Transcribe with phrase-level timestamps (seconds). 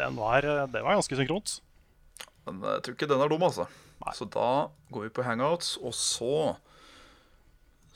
[0.00, 1.60] Den var, eh, det var ganske synkront.
[2.48, 3.68] Men jeg tror ikke den er dum, altså.
[4.00, 4.14] Nei.
[4.16, 4.48] Så da
[4.94, 6.34] går vi på hangouts, og så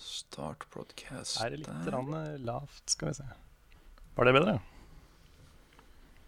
[0.04, 2.82] Start broadcast Er det litt rann, eh, lavt?
[2.92, 3.26] Skal vi se.
[4.18, 4.58] Var det bedre?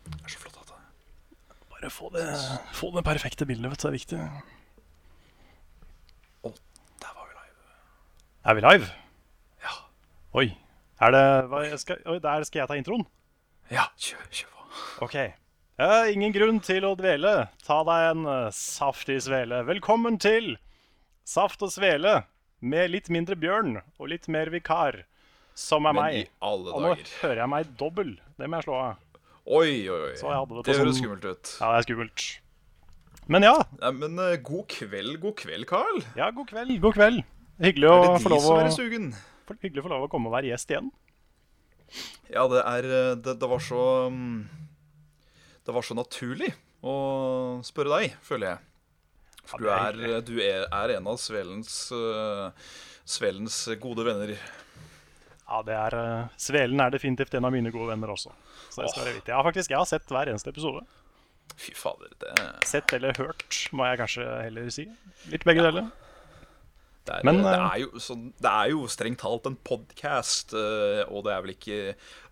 [0.06, 2.24] Det er så flott at det Bare få det,
[2.72, 3.88] få det perfekte bildet, vet du.
[3.88, 4.20] Det er viktig.
[6.46, 6.52] Å,
[7.02, 7.66] der var vi live.
[8.46, 8.92] Er vi live?
[9.66, 9.74] Ja.
[10.40, 10.46] Oi.
[11.04, 13.04] Er det hva, skal, Oi, der skal jeg ta introen?
[13.68, 14.70] Ja, kjør, kjør på.
[15.04, 15.18] OK.
[15.76, 17.50] Ja, ingen grunn til å dvele.
[17.60, 19.58] Ta deg en eh, saftig svele.
[19.68, 20.54] Velkommen til
[21.28, 22.22] Saft og svele
[22.64, 25.02] med litt mindre bjørn og litt mer vikar,
[25.52, 26.32] som er Men meg.
[26.40, 27.12] Og nå dager.
[27.20, 28.14] hører jeg meg dobbel.
[28.40, 29.20] Det må jeg slå av.
[29.44, 30.16] Oi, oi, oi.
[30.16, 31.52] Det det høres sånn- skummelt ut.
[31.60, 32.26] Ja, det er skummelt.
[33.28, 33.54] Men ja.
[33.84, 36.04] ja men uh, god kveld, god kveld, Carl.
[36.16, 36.72] Ja, god kveld.
[36.80, 37.24] God kveld.
[37.60, 38.60] Hyggelig å få lov å,
[39.60, 40.88] hyggelig å få lov å komme og være gjest igjen.
[42.32, 44.64] Ja, det er eh, Det, det var så mm,
[45.66, 46.52] Det var så naturlig
[46.86, 46.96] å
[47.66, 48.60] spørre deg, føler jeg.
[49.46, 52.70] For du er, du er, en av Svelens eh,
[53.06, 54.32] Svelens gode venner.
[55.46, 58.34] Ja, det er eh, Svelen er definitivt en av mine gode venner også.
[58.70, 59.34] Så det skal være vittig.
[59.34, 60.82] Ja, faktisk, jeg har sett hver eneste episode.
[61.58, 62.32] Fy fader, det,
[62.66, 64.88] Sett eller hørt, må jeg kanskje heller si.
[65.30, 65.88] Litt begge deler.
[67.06, 70.54] det, er, Men, det, eh, er jo så, det er jo strengt talt en podkast,
[70.54, 71.80] og det er vel ikke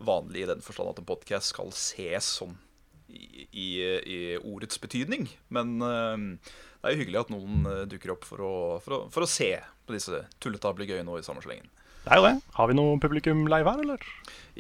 [0.07, 2.59] vanlig i den forstand at en podkast skal ses sånn
[3.09, 5.29] i, i, ordets betydning.
[5.55, 9.01] Men eh, det er jo hyggelig at noen eh, dukker opp for å, for å,
[9.15, 9.53] for å se
[9.85, 11.69] på disse tulletablegøyene nå i samme slengen.
[12.05, 12.33] Det er jo det.
[12.59, 14.09] Har vi noe publikum live her, eller?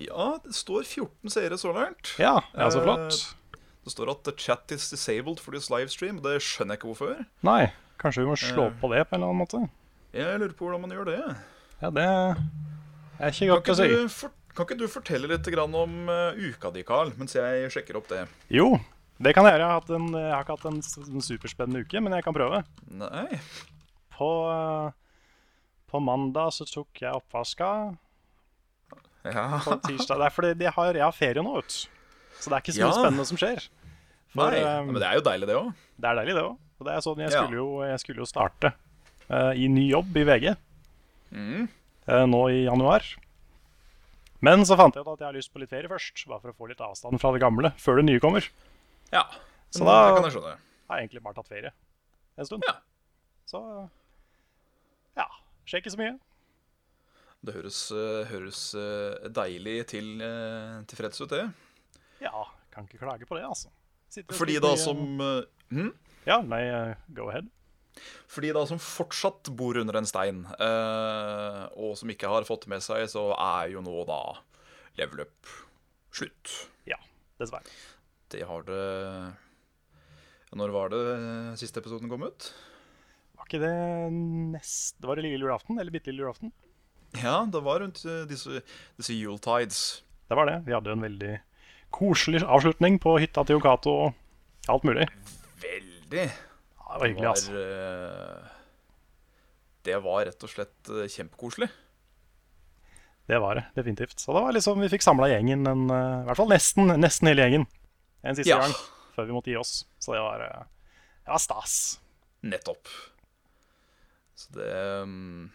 [0.00, 2.14] Ja, det står 14 seere så langt.
[2.20, 3.34] Ja, ja så Eh, flott.
[3.84, 6.22] Det står at the chat is disabled for this livestream.
[6.24, 7.26] Det skjønner jeg ikke hvorfor.
[7.44, 7.66] Nei,
[8.00, 9.60] kanskje vi må slå på det på en eller annen måte.
[10.16, 11.18] Jeg lurer på hvordan man gjør det.
[11.82, 13.90] Ja, det er ikke godt å si.
[13.92, 17.96] du, for, kan ikke du fortelle litt om eh, uka di, Carl, mens jeg sjekker
[17.98, 18.24] opp det?
[18.54, 18.78] Jo,
[19.18, 19.66] det kan jeg gjøre.
[19.66, 22.62] Jeg har, en, jeg har ikke hatt en, superspennende uke, men jeg kan prøve.
[22.90, 23.40] Nei.
[24.14, 24.90] På, eh,
[25.90, 27.70] på mandag så tok jeg oppvaska.
[29.24, 29.46] Ja.
[29.64, 31.78] På tirsdag Det er fordi jeg har, jeg har ferie nå, vet du.
[32.42, 32.98] Så det er ikke så mye Ja.
[33.00, 33.68] spennende som skjer.
[34.34, 34.58] For, Nei.
[34.60, 35.72] eh, Men det er jo deilig, det òg.
[35.96, 36.56] Det er deilig, det òg.
[36.80, 38.72] Og det er sånn, jeg skulle jo, jeg skulle jo starte
[39.30, 40.56] uh, i ny jobb i VG
[41.34, 41.68] Mm.
[42.10, 43.02] uh, nå i januar.
[44.44, 46.52] Men så fant jeg ut at jeg har lyst på litt ferie først, bare for
[46.52, 48.46] å få litt avstand fra det gamle før det nye kommer.
[49.14, 49.24] Ja.
[49.72, 50.56] Så da- kan jeg skjønne.
[50.90, 51.72] Jeg egentlig bare tatt ferie
[52.36, 52.64] en stund.
[52.68, 52.74] Ja.
[53.48, 53.60] Så
[55.16, 55.26] ja,
[55.66, 56.14] skjer ikke så mye.
[57.44, 61.42] Det høres, eh, høres eh, deilig til, uh, tilfreds ut, det.
[62.24, 63.68] Ja, kan ikke klage på det, altså.
[64.08, 65.90] Sitter Fordi da som uh, hm?
[66.24, 67.50] Ja, nei, eh, go ahead.
[68.30, 72.66] For de da som fortsatt bor under en stein, eh, og som ikke har fått
[72.66, 74.20] det med seg, så er jo nå da
[74.98, 75.54] level up
[76.14, 76.52] slutt.
[76.90, 76.98] Ja,
[77.40, 77.70] dessverre.
[78.32, 78.82] Det har det
[80.54, 81.02] Når var det
[81.58, 82.52] siste episoden kom ut?
[83.34, 83.74] Var ikke det
[84.54, 84.96] nest...
[85.02, 86.52] Var det lille julaften, eller bitte lille julaften?
[87.18, 88.62] Ja, det var rundt eh, disse,
[88.98, 89.80] disse Yuletides.
[90.30, 90.60] Det var det.
[90.66, 91.34] Vi hadde en veldig
[91.94, 95.06] koselig avslutning på hytta til Yokato og alt mulig.
[95.62, 96.26] Veldig.
[96.94, 97.52] Det var hyggelig, altså.
[99.84, 101.66] det var rett og slett eh, kjempekoselig.
[103.26, 104.18] Det var det, definitivt.
[104.20, 107.30] Så det var liksom, vi fikk samla gjengen, en, eh, i hvert fall nesten, nesten
[107.32, 107.66] hele gjengen,
[108.22, 108.60] en siste Ja.
[108.62, 108.76] gang
[109.16, 109.74] før vi måtte gi oss.
[109.98, 110.38] Så det var,
[111.24, 111.76] det var stas.
[112.44, 112.88] Nettopp.
[114.38, 114.70] Så det
[115.02, 115.50] um...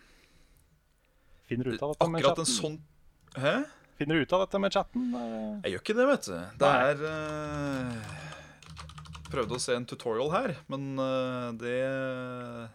[1.49, 2.55] Finner du ut av dette med Akkurat en chatten?
[2.59, 3.53] sånn Hæ?
[3.99, 5.07] Finner du ut av dette med chatten?
[5.63, 6.35] Jeg gjør ikke det, vet du.
[6.61, 6.83] Det Nei.
[6.89, 8.38] er eh,
[9.29, 12.69] Prøvde å se en tutorial her, men eh, det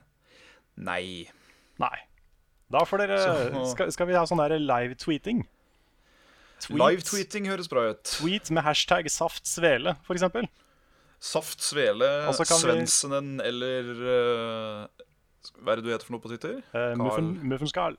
[0.77, 1.29] Nei.
[1.83, 1.97] Nei.
[2.71, 5.45] Da får dere Så- skal, skal vi ha sånn der live-tweeting?
[6.65, 8.03] Tweet- Live-tweeting høres bra ut.
[8.05, 10.49] Tweet med hashtag saftsvele, eksempel.
[11.25, 14.87] Saft Svele, Svensenen vi- eller uh,
[15.63, 16.59] Hva er det du heter for noe på Twitter?
[16.75, 17.97] Uh, muffen, Muffenskal.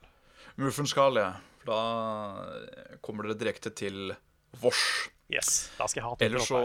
[0.62, 1.32] Muffenskal, ja.
[1.64, 4.14] For da kommer dere direkte til
[4.62, 5.10] vårs.
[5.34, 6.62] Yes, da skal jeg ha Eller så,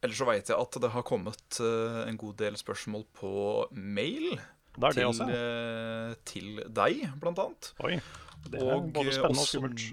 [0.00, 0.06] her.
[0.08, 3.32] ellers så veit jeg at det har kommet eh, en god del spørsmål på
[3.72, 4.38] mail
[4.76, 7.72] Det det til, eh, til deg, blant annet.
[7.84, 8.00] Oi.
[8.48, 9.90] Det er Og, både eh, spennende og skummelt.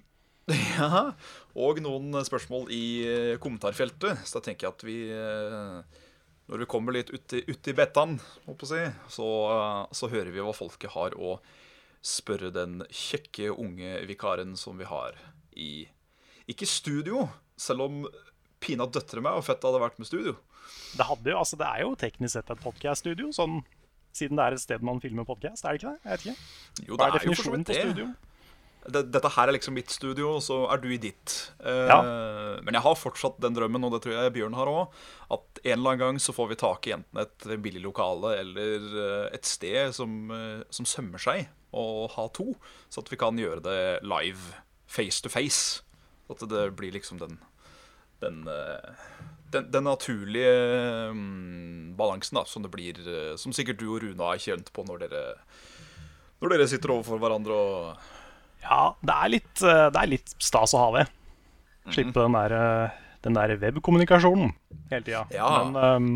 [0.78, 1.12] Ja,
[1.60, 4.22] og noen spørsmål i eh, kommentarfeltet.
[4.24, 6.04] Så da tenker jeg at vi eh,
[6.48, 11.18] Når vi kommer litt uti, holdt si, så, eh, så hører vi hva folket har
[11.20, 11.36] å
[12.00, 15.18] spørre den kjekke unge vikaren som vi har
[15.58, 15.88] i
[16.48, 17.28] Ikke studio,
[17.60, 18.06] selv om
[18.64, 20.36] pinadø døtre meg og fett hadde vært med studio.
[20.98, 23.60] Det, hadde jo, altså, det er jo teknisk sett et podkast-studio, sånn,
[24.18, 25.66] siden det er et sted man filmer podcast.
[25.66, 26.00] Er det ikke det?
[26.04, 26.88] Jeg vet ikke.
[26.88, 28.08] Jo, Hva er er definisjonen på studio?
[28.88, 31.52] dette her er liksom mitt studio, og så er du i ditt.
[31.60, 31.98] Eh, Ja.
[32.64, 34.94] Men jeg har fortsatt den drømmen, og det tror jeg Bjørn har òg,
[35.30, 38.78] at en eller annen gang så får vi tak i enten et billig lokale eller
[38.80, 42.56] eh, et sted som, eh, som sømmer seg å ha to,
[42.90, 44.56] så at vi kan gjøre det live,
[44.88, 45.82] face to face.
[46.32, 47.40] At det blir liksom den
[48.24, 48.92] den, eh,
[49.54, 50.54] den, den naturlige
[51.14, 54.86] mm, balansen da, som det blir eh, Som sikkert du og Runa har kjent på
[54.88, 55.24] når dere
[56.42, 58.08] Når dere sitter overfor hverandre og
[58.66, 61.06] Ja, det er litt, eh, det er litt stas å ha det.
[61.94, 62.92] Slippe den der,
[63.24, 64.52] den der webkommunikasjonen
[64.92, 65.22] hele tida.
[65.32, 65.48] Ja.
[65.64, 66.10] Men, ehm,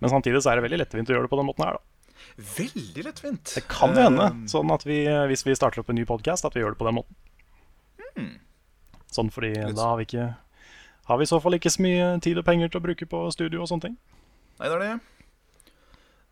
[0.00, 1.76] men samtidig så er det veldig lettvint å gjøre det på den måten her.
[1.76, 1.98] da.
[2.56, 3.52] Veldig lettvint.
[3.58, 6.46] Det kan jo hende, Eh, sånn at vi, hvis vi starter opp en ny podkast,
[6.48, 7.18] at vi gjør det på den måten.
[9.12, 10.26] Sånn fordi Litt da har vi ikke
[11.08, 13.20] Har vi i så fall ikke så mye tid og penger til å bruke på
[13.32, 13.94] studio og sånne ting.
[14.58, 14.90] Nei, det er det.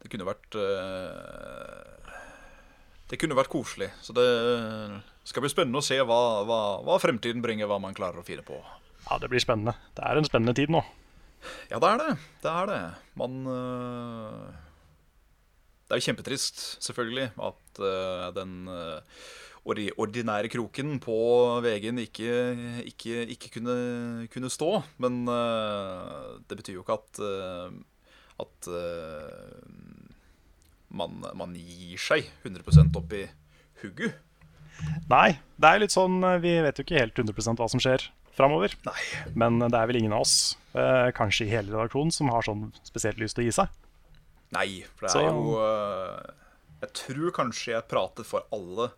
[0.05, 2.11] Det kunne vært uh,
[3.08, 3.88] Det kunne vært koselig.
[4.05, 4.26] Så det
[5.26, 8.44] skal bli spennende å se hva, hva, hva fremtiden bringer, hva man klarer å finne
[8.46, 8.61] på.
[9.06, 9.75] Ja, det blir spennende.
[9.96, 10.84] Det er en spennende tid nå.
[11.70, 12.12] Ja, det er det.
[12.44, 12.81] Det er det.
[13.17, 14.52] Man uh,
[15.87, 19.02] Det er jo kjempetrist, selvfølgelig, at uh, den ordi-
[19.66, 21.16] ordinære kroken på
[21.64, 22.32] VG-en ikke,
[22.86, 23.76] ikke, ikke kunne,
[24.32, 24.70] kunne stå.
[25.02, 27.74] Men uh, det betyr jo ikke at uh,
[28.36, 29.64] at uh,
[30.92, 33.24] man, man gir seg 100% opp i
[33.82, 34.14] hugget.
[35.08, 38.04] Nei, det er litt sånn Vi vet jo ikke helt 100 hva som skjer
[38.36, 38.74] framover.
[38.84, 38.98] Nei.
[39.32, 40.52] Men det er vel ingen av oss,
[41.16, 43.72] kanskje i hele redaksjonen, som har sånn spesielt lyst til å gi seg.
[44.52, 46.32] Nei, for det Så- er jo øh,
[46.82, 48.90] Jeg tror kanskje jeg prater for alle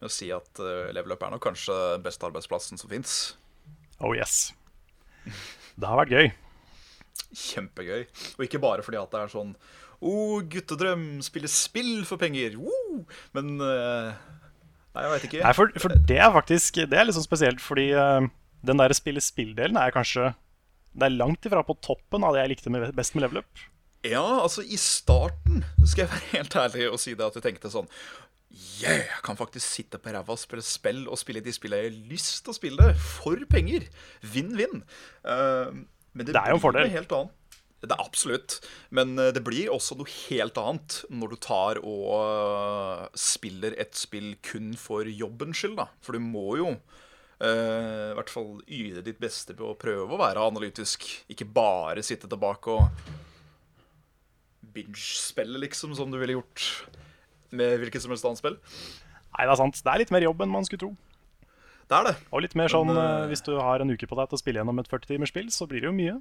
[0.00, 3.36] med å si at øh, Level Up er nok kanskje den beste arbeidsplassen som fins.
[4.04, 4.52] Oh yes.
[5.76, 6.30] Det har vært gøy.
[7.36, 8.06] Kjempegøy.
[8.36, 9.52] Og ikke bare fordi at det er sånn
[9.96, 10.12] Å,
[10.52, 12.58] guttedrøm, spille spill for penger.
[12.60, 13.04] Woo!
[13.36, 14.12] Men uh,
[14.96, 15.44] Nei, jeg veit ikke.
[15.44, 18.24] Nei, for, for det er faktisk Det er litt sånn spesielt, fordi uh,
[18.66, 20.30] den der spille spill-delen er kanskje
[20.96, 23.66] Det er langt ifra på toppen av det jeg likte med, best med Level Up.
[24.06, 27.72] Ja, altså, i starten skal jeg være helt ærlig og si det at jeg tenkte
[27.72, 27.88] sånn
[28.80, 31.92] Yeah, jeg kan faktisk sitte på ræva og spille spill og spille de spillene jeg
[31.92, 33.88] har lyst til å spille, for penger.
[34.24, 34.82] Vinn-vinn.
[35.24, 35.84] Uh,
[36.16, 36.88] men det, Det er jo en fordel.
[36.92, 37.42] helt annet.
[37.86, 38.56] Det er absolutt.
[38.90, 43.94] Men eh, det blir også noe helt annet når du tar og eh, spiller et
[43.98, 45.90] spill kun for jobbens skyld, da.
[46.02, 50.20] For du må jo uh, i hvert fall yte ditt beste på å prøve å
[50.20, 51.04] være analytisk.
[51.32, 52.88] Ikke bare sitte tilbake og
[54.76, 56.64] binge-spille, liksom, som du ville gjort
[57.50, 58.56] med hvilket som helst annet spill.
[59.36, 59.82] Nei, det er sant.
[59.84, 60.94] Det er litt mer jobb enn man skulle tro.
[61.86, 62.14] Det er det.
[62.34, 64.38] Og litt mer sånn Men, eh, eh, hvis du har en uke på deg til
[64.38, 66.16] å spille gjennom et 40 timers spill, så blir det jo mye.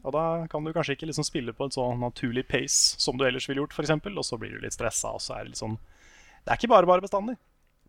[0.00, 3.26] Og da kan du kanskje ikke liksom spille på et sånn naturlig pace som du
[3.26, 5.60] ellers ville gjort, f.eks., og så blir du litt stressa, og så er det litt
[5.60, 7.36] sånn Det er ikke bare bare bestandig,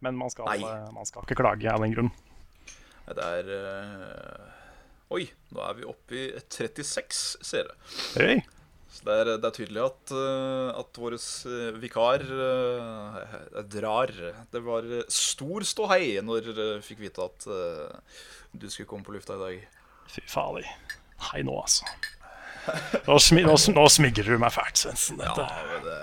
[0.03, 2.11] men man skal, eh, man skal ikke klage av den grunn.
[3.07, 4.51] Det er eh,
[5.13, 7.75] Oi, nå er vi oppe i 36 seere.
[8.17, 8.41] Hei.
[8.93, 13.37] Så det er, det er tydelig at, uh, at vår eh, vikar eh,
[13.73, 14.11] drar.
[14.53, 18.19] Det var eh, stor ståhei når jeg fikk vite at eh,
[18.53, 19.63] du skulle komme på lufta i dag.
[20.13, 20.67] Fy fader.
[21.31, 21.89] Hei nå, altså.
[23.07, 25.19] Nå, smi, nå, nå smigrer du meg fælt, Svendsen.
[25.25, 25.97] Ja, Dette det,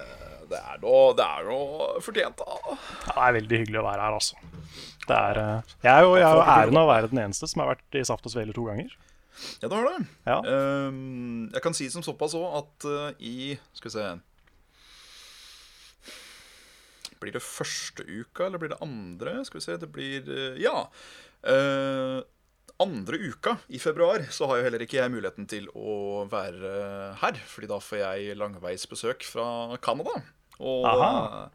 [0.50, 2.58] det er noe, det er noe fortjent, da.
[2.74, 4.50] ja, det er veldig hyggelig å være her, altså.
[5.06, 7.48] Det er, eh, jeg er jo, jeg er jo æren av å være den eneste
[7.50, 8.92] som har vært i Saft og Svele to ganger.
[9.60, 10.08] Ja, det har det.
[10.26, 10.38] Ja.
[10.88, 14.08] Um, jeg kan si som såpass òg at uh, i Skal vi se
[17.20, 19.40] Blir det første uka, eller blir det andre?
[19.44, 20.86] Skal vi se, det blir uh, Ja.
[21.44, 22.20] Uh,
[22.80, 26.70] andre uka i februar så har jo heller ikke jeg muligheten til å være
[27.20, 27.40] her.
[27.52, 30.14] Fordi da får jeg langveisbesøk fra Canada.
[30.64, 31.50] Og Aha.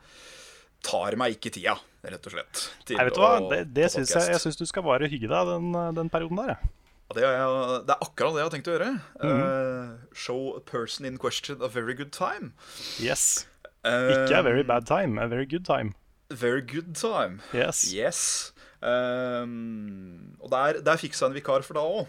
[0.85, 1.73] tar meg ikke tida,
[2.05, 2.61] rett og slett.
[2.85, 3.33] til Nei, vet du hva?
[3.49, 6.53] Det, det syns jeg, jeg synes du skal bare hygge deg den, den perioden der.
[6.53, 6.69] jeg.
[6.69, 7.37] Ja, Det er,
[7.85, 8.91] det er akkurat det jeg har tenkt å gjøre.
[9.21, 9.41] Mm -hmm.
[9.45, 12.53] uh, show a person in question a very good time.
[12.99, 13.47] Yes.
[13.85, 15.93] Uh, Ikke a very bad time, a very good time.
[16.31, 17.41] Very good time.
[17.53, 17.93] Yes.
[17.93, 18.53] Yes.
[18.81, 22.07] Um, og der, der fikk seg en vikar for da òg.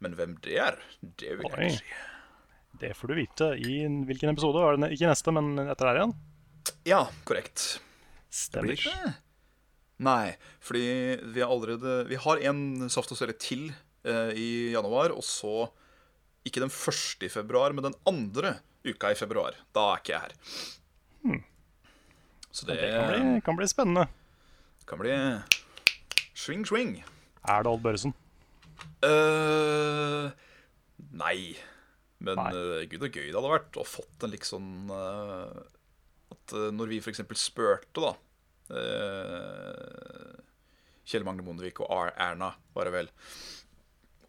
[0.00, 1.84] men hvem det er, det vil jeg ikke si.
[2.80, 4.88] Det får du vite i hvilken episode.
[4.88, 6.14] Ikke neste, men etter der igjen?
[6.88, 7.80] Ja, korrekt.
[8.30, 8.72] Stemmer.
[8.72, 9.14] det blir det?
[10.00, 10.32] Nei,
[10.64, 10.82] fordi
[11.34, 13.66] vi har allerede Vi har en Saft og Svele til
[14.08, 15.68] eh, i januar, og så
[16.48, 19.58] Ikke den første i februar, men den andre uka i februar.
[19.76, 21.42] Da er ikke jeg her.
[22.50, 22.80] Så det, Hmm.
[22.80, 24.06] Det kan bli, kan bli spennende.
[24.88, 25.12] kan bli
[26.34, 27.04] swing, swing.
[27.46, 28.14] Er det Odd Børresen?
[29.04, 30.32] Uh,
[31.12, 31.58] nei.
[32.18, 32.48] Men Nei.
[32.56, 35.60] Uh, gud, så gøy det hadde vært å fått en liksom uh,
[36.32, 37.20] At når vi f.eks.
[37.36, 38.14] spurte, da
[41.10, 42.12] Kjell Magne Bondevik og R.
[42.22, 43.08] Erna, var det vel.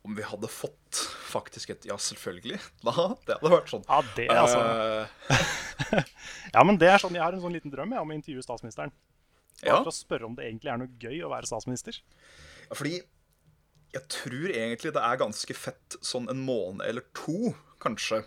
[0.01, 0.97] Om vi hadde fått
[1.29, 2.57] faktisk et ja, selvfølgelig.
[2.87, 2.91] Da,
[3.27, 3.85] det hadde vært sånn.
[3.85, 4.59] Ja, det, altså.
[5.93, 6.03] Eh,
[6.55, 8.45] Ja, men det er sånn, Jeg har en sånn liten drøm jeg, om å intervjue
[8.45, 8.93] statsministeren.
[9.61, 11.99] Bare ja, for å spørre om det egentlig er noe gøy å være statsminister.
[12.65, 12.95] Ja, fordi
[13.93, 17.51] jeg tror egentlig det er ganske fett sånn en måned eller to,
[17.83, 18.23] kanskje.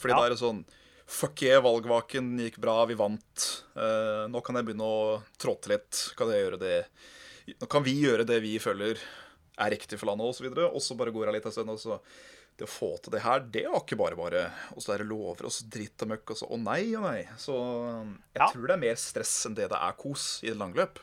[0.00, 0.20] Fordi Ja.
[0.22, 0.62] da er det sånn
[1.08, 3.44] Fuck yeah, valgvaken gikk bra, vi vant.
[3.80, 6.02] Eh, nå kan jeg begynne å tråte litt.
[6.18, 6.74] Kan jeg gjøre det
[7.62, 8.98] Nå kan vi gjøre det vi føler
[9.58, 10.50] er riktig for landet, osv.
[10.52, 11.96] Og, og så bare går jeg litt en stund, og så
[12.58, 14.42] Det å få til det her, det var ikke bare bare.
[14.74, 17.06] Og så er det lover, og så dritt og møkk, og så å nei og
[17.06, 17.22] nei.
[17.40, 18.48] Så jeg Ja.
[18.52, 20.98] tror det er mer stress enn det det er kos i et langløp.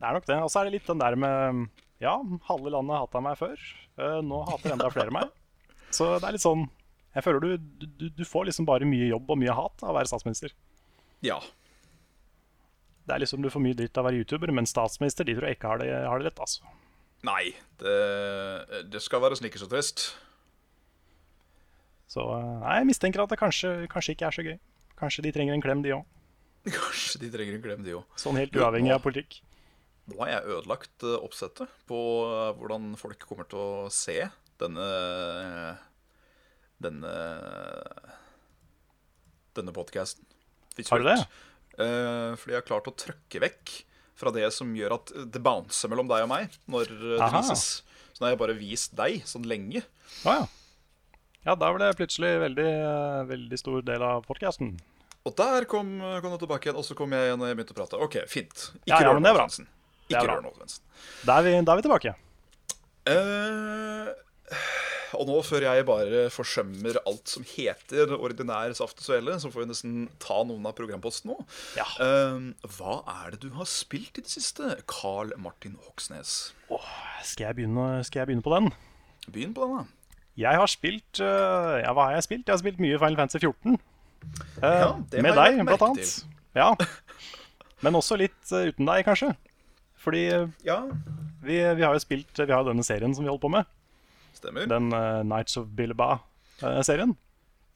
[0.00, 0.38] Det er nok det.
[0.42, 1.68] Og så er det litt den der med
[2.02, 2.16] Ja,
[2.48, 3.54] halve landet hata meg før.
[3.96, 5.30] Eh, Nå hater enda flere meg.
[5.96, 6.66] Så det er litt sånn
[7.16, 9.96] Jeg føler du, du, du får liksom bare mye jobb og mye hat av å
[9.96, 10.52] være statsminister.
[11.24, 11.38] Ja.
[13.06, 15.48] Det er liksom Du får mye dritt av å være YouTuber, men statsminister de tror
[15.48, 16.42] jeg ikke har det, har det lett.
[16.42, 16.66] altså.
[17.26, 17.96] Nei, det,
[18.92, 20.10] det skal være snikker og trist.
[22.12, 24.58] Så eh, nei, jeg mistenker at det kanskje, kanskje ikke er så gøy.
[25.00, 26.04] Kanskje de trenger en klem, de òg.
[26.66, 28.06] Kanskje de trenger en klem, de òg.
[28.20, 29.40] Sånn helt uavhengig av politikk.
[30.06, 34.20] Nå har jeg ødelagt eh, oppsettet på eh, hvordan folk kommer til å se
[34.60, 34.86] denne
[36.82, 37.12] Denne
[39.56, 40.26] Denne podkasten.
[40.90, 41.20] Har du det?
[42.36, 43.72] fordi jeg har klart å trøkke vekk
[44.16, 47.64] fra det som gjør at det bouncer mellom deg og meg når eh, det vises.
[48.12, 49.82] Så nå har jeg bare vist deg sånn lenge.
[50.24, 50.46] Å ja.
[51.46, 54.74] Ja, da ble det plutselig veldig, eh, veldig stor del av podkasten.
[55.26, 57.74] Og der kom, kom du tilbake igjen, og så kom jeg igjen og jeg begynte
[57.74, 58.00] å prate.
[58.02, 58.68] OK, fint.
[58.84, 59.46] Ikke Ja, ja, rør noe, bra.
[59.46, 59.68] Svendsen.
[60.06, 60.84] Ikke rør noe, Svendsen.
[61.26, 62.14] Da er vi, tilbake.
[63.10, 64.12] Eh,
[65.16, 69.64] og nå, før jeg bare forsømmer alt som heter ordinær saft og svele, så får
[69.64, 71.46] vi nesten ta noen av programpostene nå.
[71.78, 71.86] Ja.
[72.00, 76.36] Uh, hva er det du har spilt i det siste, Carl Martin Hoksnes?
[76.68, 76.86] Oh,
[77.24, 78.70] skal, jeg begynne, skal jeg begynne på den?
[79.26, 80.22] Begynn på den, da.
[80.36, 82.44] Jeg har spilt uh, Ja, hva har jeg spilt?
[82.44, 83.76] Jeg har spilt mye Final Fantasy 14.
[83.76, 86.16] Uh, Ja, det med deg, blant annet.
[86.56, 86.70] Ja.
[87.84, 89.32] Men også litt øh, uten deg, kanskje.
[90.00, 90.26] Fordi
[90.64, 90.78] Ja,
[91.44, 93.72] vi, vi har jo spilt Vi har denne serien som vi holder på med.
[94.38, 94.68] Stemmer.
[94.70, 97.16] Den uh, Nights of Bilba-serien.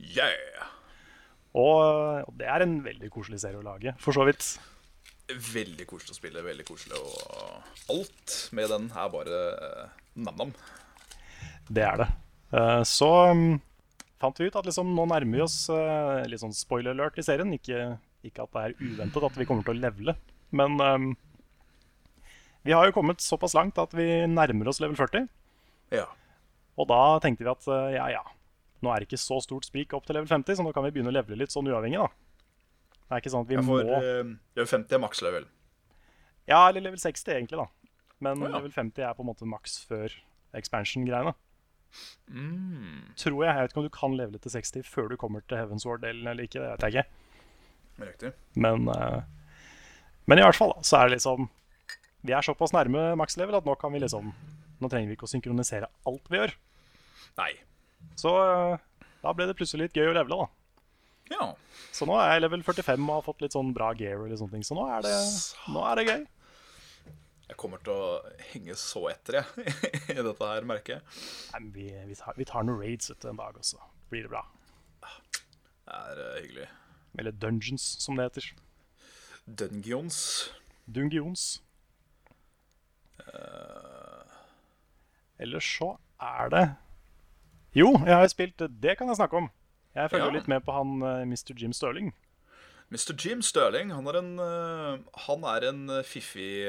[0.01, 0.69] Yeah!
[1.51, 4.53] Og øh, og det er en veldig koselig serie å lage, for så vidt.
[5.31, 6.99] Veldig koselig å spille, veldig koselig.
[6.99, 10.55] Og alt med den er bare uh, nam-nam.
[11.71, 12.09] Det er det.
[12.55, 13.59] Uh, så um,
[14.23, 17.27] fant vi ut at liksom, nå nærmer vi oss uh, litt sånn spoiler alert i
[17.27, 17.51] serien.
[17.55, 20.17] Ikke, ikke at det er uventet at vi kommer til å levele,
[20.55, 21.11] men um,
[22.67, 25.31] vi har jo kommet såpass langt at vi nærmer oss level 40.
[25.95, 26.07] Ja.
[26.79, 28.23] Og da tenkte vi at eh, ja, ja,
[28.85, 30.93] nå er det ikke så stort sprik opp til level 50, så nå kan vi
[30.95, 32.11] begynne å levele litt sånn uavhengig, da.
[33.01, 35.47] Det er ikke sånn at vi ja, for, må uh, level 50 er maks level.
[36.51, 37.97] Ja, eller level 60 egentlig, da.
[38.21, 38.59] Men oh, ja.
[38.59, 40.15] level 50 er på en måte maks før
[40.57, 41.33] expansion-greiene.
[42.31, 43.11] Mm.
[43.19, 43.51] Tror jeg.
[43.51, 46.47] Jeg vet ikke om du kan levele til 60 før du kommer til Heavensward-delen eller
[46.47, 46.63] ikke.
[46.63, 48.07] Det vet jeg ikke.
[48.11, 48.33] Riktig.
[48.55, 49.23] Men, uh,
[50.31, 51.51] men i hvert fall da, så er det liksom
[52.25, 54.31] Vi er såpass nærme maks level at nå kan vi liksom
[54.81, 56.55] Nå trenger vi ikke å synkronisere alt vi gjør.
[57.41, 57.53] Nei.
[58.21, 60.49] Så eh, da ble det plutselig litt gøy å levele, da.
[61.31, 61.47] Ja.
[61.95, 64.25] Så nå er jeg level 45 og har fått litt sånn bra gear.
[64.25, 65.17] eller sånne ting Så nå er det,
[65.71, 66.25] nå er det gøy.
[67.51, 68.11] Jeg kommer til å
[68.53, 69.75] henge så etter, jeg,
[70.15, 71.17] i dette her, merket.
[71.55, 74.33] Nei, vi, vi, tar, vi tar noen raids etter en dag, og så blir det
[74.33, 74.45] bra.
[75.03, 76.69] Det er uh, hyggelig.
[77.19, 78.53] Eller dungeons, som det heter.
[79.51, 80.21] Dungeons.
[80.87, 81.49] Dungeons.
[85.41, 86.65] Ellers så er det
[87.79, 89.47] Jo, jeg har jo spilt Det kan jeg snakke om.
[89.95, 90.35] Jeg følger Ja.
[90.39, 91.55] litt med på han eh, Mr.
[91.59, 92.13] Jim Sterling.
[92.91, 93.15] Mr.
[93.19, 96.67] Jim Sterling, han er en, eh, han er en eh, fiffig,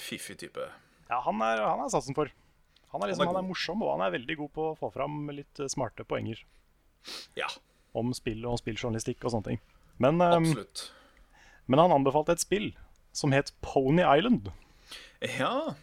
[0.00, 0.66] fiffig type.
[1.10, 2.30] Ja, han er, han er satsen for.
[2.92, 4.76] Han er, liksom, Han er han er morsom, og han er veldig god på å
[4.78, 6.38] få fram litt smarte poenger
[7.36, 7.48] Ja,
[7.96, 9.60] om spill og spilljournalistikk og sånne ting.
[10.02, 10.86] Men, absolutt.
[11.66, 12.70] men han anbefalte et spill
[13.16, 14.50] som het Pony Island.
[15.38, 15.74] Ja,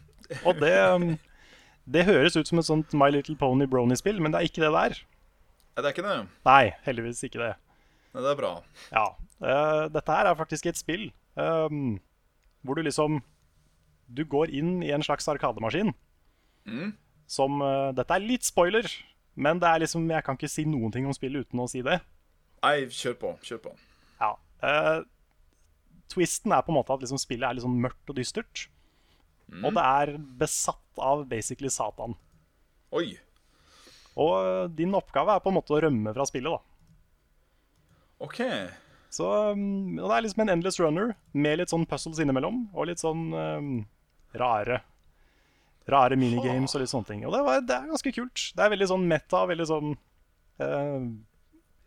[0.45, 0.73] Og det,
[1.85, 4.71] det høres ut som et sånt My Little Pony Brony-spill, men det er ikke det
[4.71, 4.95] der.
[5.73, 6.17] Nei, det er ikke det.
[6.45, 7.51] Nei, heldigvis ikke det.
[8.13, 8.51] Nei, det er bra.
[8.93, 9.05] Ja.
[9.43, 11.97] Uh, dette her er faktisk et spill um,
[12.63, 13.17] hvor du liksom
[14.07, 15.91] Du går inn i en slags arkademaskin
[16.63, 16.93] Mm.
[17.27, 18.85] som uh, Dette er litt spoiler,
[19.35, 21.81] men det er liksom jeg kan ikke si noen ting om spillet uten å si
[21.83, 21.97] det.
[22.63, 23.31] Nei, kjør på.
[23.43, 23.73] Kjør på.
[24.21, 24.29] Ja.
[24.63, 25.01] Uh,
[26.13, 28.67] twisten er på en måte at liksom spillet er litt sånn mørkt og dystert.
[29.61, 32.15] Og det er besatt av basically Satan.
[32.93, 33.13] Oi.
[34.19, 36.61] Og eh, din oppgave er på en måte å rømme fra spillet, da.
[38.23, 38.39] OK.
[39.13, 43.01] Så og det er liksom en endless runner med litt sånn puzzles innimellom, og litt
[43.03, 43.75] sånn um,
[44.37, 44.81] rare
[45.83, 47.23] Rare minigames og litt sånne ting.
[47.27, 48.43] Og det, var, det er ganske kult.
[48.55, 49.89] Det er veldig sånn meta, veldig sånn
[50.63, 51.07] uh,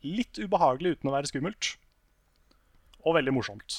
[0.04, 1.70] Litt ubehagelig uten å være skummelt.
[3.00, 3.78] Og veldig morsomt.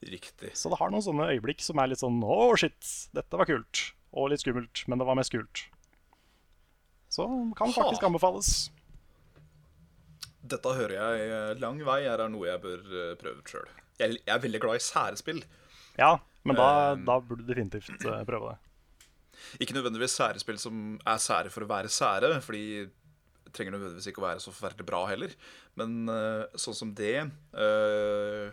[0.00, 0.54] Riktig.
[0.56, 2.80] Så det har noen sånne øyeblikk som er litt sånn Å, shit,
[3.16, 3.82] dette var kult.
[4.16, 5.66] Og litt skummelt, men det var mest kult.
[7.10, 7.26] Så
[7.58, 8.08] kan faktisk Ha.
[8.08, 8.70] anbefales.
[10.50, 13.68] Dette hører jeg eh, lang vei er noe jeg bør eh, prøve sjøl.
[14.00, 15.42] Jeg, jeg er veldig glad i særespill.
[15.98, 16.14] Ja,
[16.48, 18.58] men da, Um, da burde du definitivt prøve det.
[19.60, 24.22] Ikke nødvendigvis særespill som er sære for å være sære, fordi det trenger nødvendigvis ikke
[24.22, 25.34] å være så forferdelig bra heller.
[25.76, 26.08] Men
[26.56, 27.14] sånn som det,
[27.52, 28.50] eh,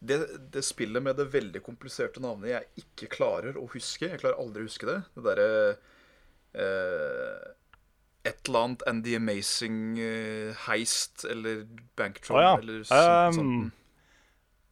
[0.00, 0.18] det
[0.52, 4.08] Det spillet med det veldig kompliserte navnet jeg ikke klarer å huske.
[4.08, 4.98] Jeg klarer aldri å huske det.
[5.14, 5.48] Det derre
[6.56, 7.48] eh,
[8.30, 11.66] Et eller annet And The Amazing eh, Heist eller
[12.00, 12.54] Banktron Å ja.
[12.62, 13.40] eller sånt.
[13.40, 13.68] Um.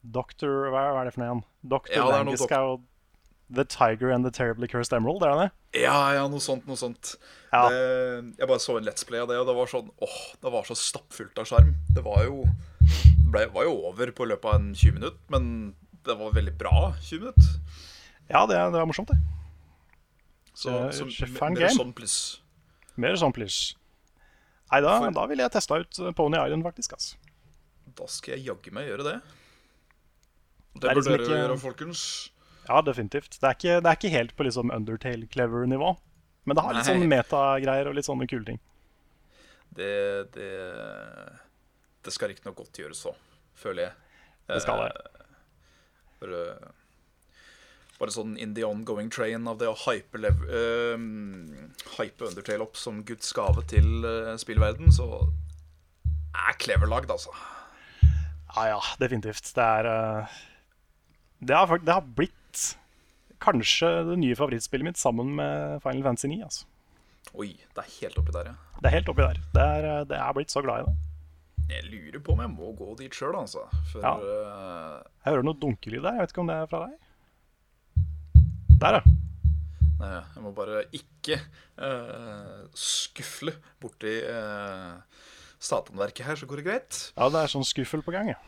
[0.08, 1.44] Doctor Hva er det for noe igjen?
[1.76, 2.78] Doctor Ja, jo
[3.49, 5.80] The Tiger and the Terribly Cursed Emerald, er det det?
[5.87, 7.14] Ja, ja, noe sånt, noe sånt.
[7.49, 7.62] Ja.
[7.73, 10.52] Det, jeg bare så en Let's Play av det, og det var sånn Åh, det
[10.52, 11.73] var så stappfullt av skjerm.
[11.97, 12.42] Det var jo
[13.30, 16.92] ble, var jo over på løpet av en 20 minutter, men det var veldig bra
[17.00, 17.50] 20 minutter.
[18.30, 19.18] Ja, det, er- det er morsomt, det.
[20.59, 21.71] Så, så mer game.
[21.76, 22.16] sånn pluss.
[22.99, 23.75] Mer sånn pluss.
[24.73, 26.92] Nei, da, For- da ville jeg testa ut Pony Island, faktisk.
[26.97, 27.16] Altså.
[27.97, 29.14] Da skal jeg jaggu meg gjøre det.
[30.75, 32.02] Det Det er liksom dere ikke- gjøre, folkens.
[32.68, 33.38] Ja, definitivt.
[33.40, 35.97] Det er ikke, det er ikke helt på liksom Undertale-clever-nivå.
[36.45, 36.95] Men det har litt Nei.
[36.95, 38.59] sånn metagreier og litt sånne kule ting.
[39.75, 40.50] Det, det,
[42.08, 43.12] det skal riktignok godt gjøres så,
[43.60, 44.20] føler jeg.
[44.48, 44.90] Det skal det.
[44.96, 45.14] Eh,
[46.18, 46.72] Bare,
[48.00, 51.04] bare sånn in the ongoing train av det å hype, eh,
[51.94, 55.06] hype Undertale opp som Guds gave til uh, spillverden, så
[56.34, 57.30] er clever lagd, altså.
[58.02, 59.52] Ja, ja, definitivt.
[59.54, 60.38] Det er uh,
[61.38, 62.64] det, har, det har blitt
[63.38, 66.40] kanskje det nye favorittspillet mitt sammen med Final Fantasy 9.
[66.48, 66.66] Altså.
[67.38, 68.80] Oi, det er helt oppi der, ja.
[68.80, 69.38] Det er helt oppi der.
[69.54, 71.07] Det er, det er blitt så glad i det.
[71.68, 73.66] Jeg lurer på om jeg må gå dit sjøl, altså.
[73.92, 74.14] For Ja.
[74.16, 76.12] eh, Jeg hører noe dunkelyd der.
[76.16, 76.98] Jeg vet ikke om det er fra deg?
[78.81, 79.02] Der, ja.
[79.98, 81.40] Nei, jeg må bare ikke
[81.83, 83.50] uh, skufle
[83.83, 85.00] borti uh,
[85.59, 87.00] satanverket her, så går det greit.
[87.18, 88.31] Ja, det er sånn skuffel på gang.
[88.31, 88.38] Ja.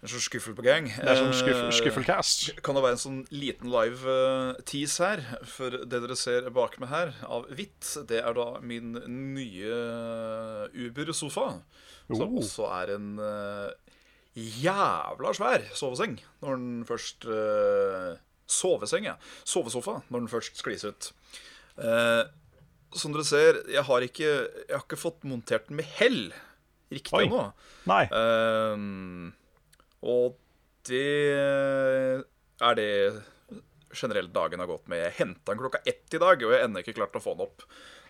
[0.00, 0.86] Det er sånn skuffel på gang.
[0.86, 2.62] Det er sånn skuffel, Eh, skuffelcast.
[2.64, 5.20] Kan det være en sånn liten live eh, tease her?
[5.44, 8.94] For det dere ser bak meg her, av hvitt, det er da min
[9.34, 9.74] nye
[10.86, 11.50] Uber-sofa.
[12.16, 12.40] Som Oh.
[12.42, 13.70] også er en eh,
[14.64, 16.18] jævla svær soveseng.
[16.42, 18.18] Når den først eh,
[18.50, 19.14] Soveseng, ja.
[19.46, 21.12] Sovesofa når den først sklis ut.
[21.78, 22.24] Eh,
[22.98, 24.30] som dere ser, jeg har ikke,
[24.66, 26.32] jeg har ikke fått montert den med hell
[26.90, 27.44] riktig ennå.
[28.10, 29.28] Ehm,
[30.02, 30.34] og
[30.90, 31.04] det
[32.58, 32.90] er det
[33.94, 35.04] generelt dagen har gått med.
[35.04, 37.36] Jeg henta den klokka ett i dag, og jeg har ennå ikke klart å få
[37.38, 37.62] den opp.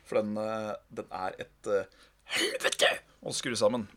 [0.09, 1.85] For den, eh, den er et eh,
[2.37, 2.91] helvete
[3.23, 3.89] Og skru sammen.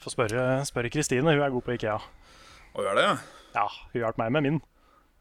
[0.00, 1.32] Få spørre, Kristine.
[1.32, 1.98] Hun er god på Ikea.
[2.74, 3.08] Og gjør det?
[3.54, 4.60] Ja, hun hjalp meg med min.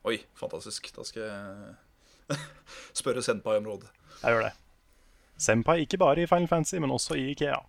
[0.08, 0.92] Oi, fantastisk.
[0.96, 2.38] Da skal jeg
[3.02, 3.88] spørre Senpai om råd.
[4.22, 4.54] Jeg gjør det.
[5.40, 7.60] Senpai ikke bare i Final Fantasy, men også i Ikea.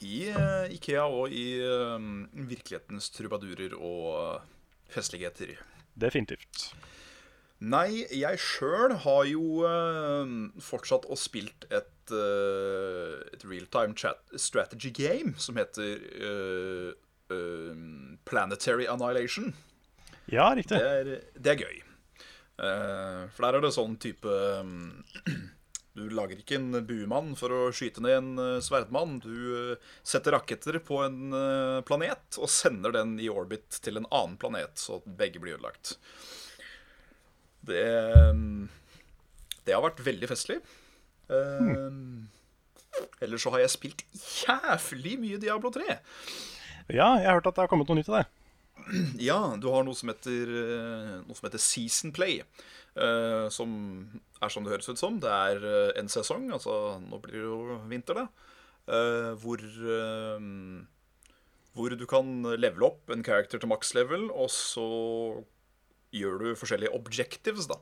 [0.00, 2.00] I uh, Ikea og i uh,
[2.32, 4.46] virkelighetens trubadurer og eh,
[4.88, 5.58] festligheter.
[6.00, 6.70] Definitivt.
[7.60, 10.32] Nei, jeg sjøl har jo uh,
[10.64, 13.94] fortsatt og spilt et, uh, et realtime
[14.36, 16.90] strategy game som heter uh,
[17.32, 17.84] uh,
[18.28, 19.54] Planetary Annihilation.
[20.30, 20.78] Ja, riktig.
[20.78, 21.80] Det er, det er gøy.
[22.60, 24.28] Uh, for der er det sånn type
[24.60, 25.00] um,
[26.00, 29.18] Du lager ikke en buemann for å skyte ned en eh, sverdmann.
[29.24, 34.06] Du eh, setter raketter på en eh, planet og sender den i orbit til en
[34.08, 35.96] annen planet, så begge blir ødelagt.
[37.66, 37.84] Det
[39.66, 40.60] Det har vært veldig festlig.
[41.30, 44.02] Eh, Ellers så har jeg spilt
[44.42, 45.86] jævlig mye Diablo 3.
[46.90, 48.26] Ja, jeg har hørt at det har kommet noe nytt til det.
[49.20, 52.40] Ja, du har noe som heter, eh, noe som heter Season Play.
[52.96, 53.70] eh, som
[54.42, 55.20] er som det høres ut som.
[55.22, 58.26] Det er eh, en sesong, altså nå blir det jo vinter, da.
[59.38, 59.60] hvor
[61.76, 64.88] Hvor du kan levele opp en character til maks level, og så
[66.10, 67.76] gjør du forskjellige objectives, da.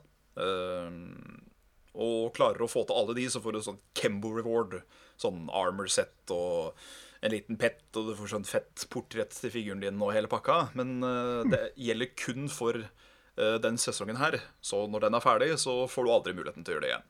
[1.99, 4.79] Og klarer å få til alle de, så får du sånn Kembo reward.
[5.19, 6.77] Sånn armor set og
[7.19, 10.69] en liten pet, og du får sånn fett portrett til figuren din og hele pakka.
[10.79, 14.39] Men uh, det gjelder kun for uh, den sesongen her.
[14.63, 17.09] Så når den er ferdig, så får du aldri muligheten til å gjøre det igjen.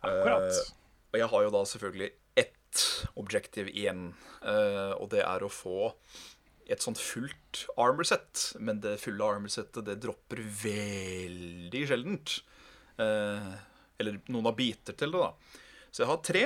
[0.00, 0.50] Akkurat.
[0.50, 0.74] Uh,
[1.10, 2.10] og jeg har jo da selvfølgelig
[2.44, 2.84] ett
[3.18, 4.12] objective igjen.
[5.02, 5.90] Og det er å få
[6.70, 12.36] et sånt fullt armor set, Men det fulle armor-settet det dropper veldig sjeldent.
[13.00, 13.50] Eh,
[14.00, 15.58] eller noen av biter til det, da.
[15.90, 16.44] Så jeg har tre.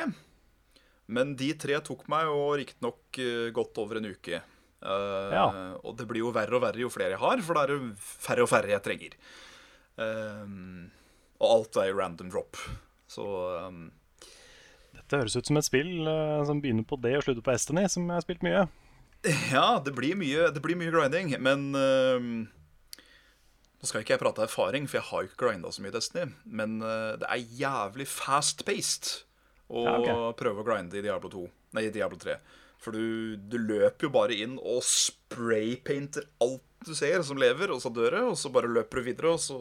[1.14, 4.38] Men de tre tok meg jo riktignok uh, godt over en uke.
[4.84, 5.44] Eh, Ja.
[5.84, 7.90] Og det blir jo verre og verre jo flere jeg har, for det er jo
[8.00, 9.18] færre og færre jeg trenger.
[10.00, 10.54] Eh,
[11.40, 12.56] og alt er jo random drop.
[13.08, 13.24] Så
[14.94, 17.84] Dette høres ut som et spill eh, som begynner på D og slutter på Estony,
[17.92, 18.64] som jeg har spilt mye.
[19.52, 21.70] Ja, det blir mye, det blir mye grinding, men
[23.84, 26.30] Nå skal ikke jeg prate erfaring, for jeg har ikke grinda så mye i Destiny.
[26.48, 29.10] Men øh, det er jævlig fast-paced
[29.68, 30.20] å Ja, okay.
[30.38, 31.42] prøve å grinde i Diablo 2.
[31.76, 32.38] Nei, i Diablo 3.
[32.80, 37.82] For du, du løper jo bare inn og spraypainter alt du ser som lever, og
[37.84, 39.58] så dør det, og så bare løper du videre, og så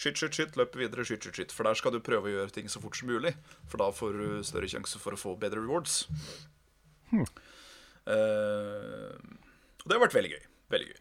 [0.00, 1.52] skyt, skyt, skyt, løper videre, skyt, skyt, skyt.
[1.56, 3.34] For der skal du prøve å gjøre ting så fort som mulig,
[3.68, 5.98] for da får du større sjanse for å få bedre rewards.
[8.08, 10.48] Eh, og det har vært veldig gøy.
[10.72, 10.98] Veldig gøy.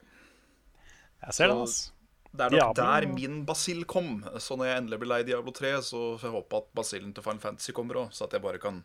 [1.23, 1.95] Jeg ser det, altså.
[2.29, 4.23] Det er nok Diablo- der min basill kom.
[4.37, 7.23] Så når jeg endelig blir lei Diablo 3, så får jeg håpe at basillen til
[7.25, 8.83] Final Fantasy kommer òg, så at jeg bare kan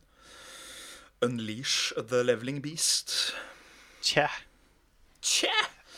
[1.23, 3.35] unleash the leveling beast.
[4.03, 4.29] Tja.
[5.21, 5.53] Tja.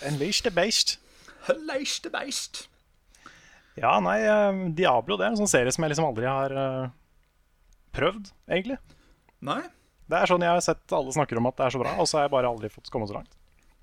[0.07, 0.99] Unleash the beast.
[1.49, 2.67] Unleash the beast.
[3.77, 6.91] Ja, nei, eh, Diablo det er en sånn serie som jeg liksom aldri har eh,
[7.97, 8.79] prøvd, egentlig.
[9.45, 9.61] Nei?
[10.07, 12.09] Det er sånn jeg har sett alle snakker om at det er så bra, og
[12.09, 13.35] så har jeg bare aldri fått komme så langt.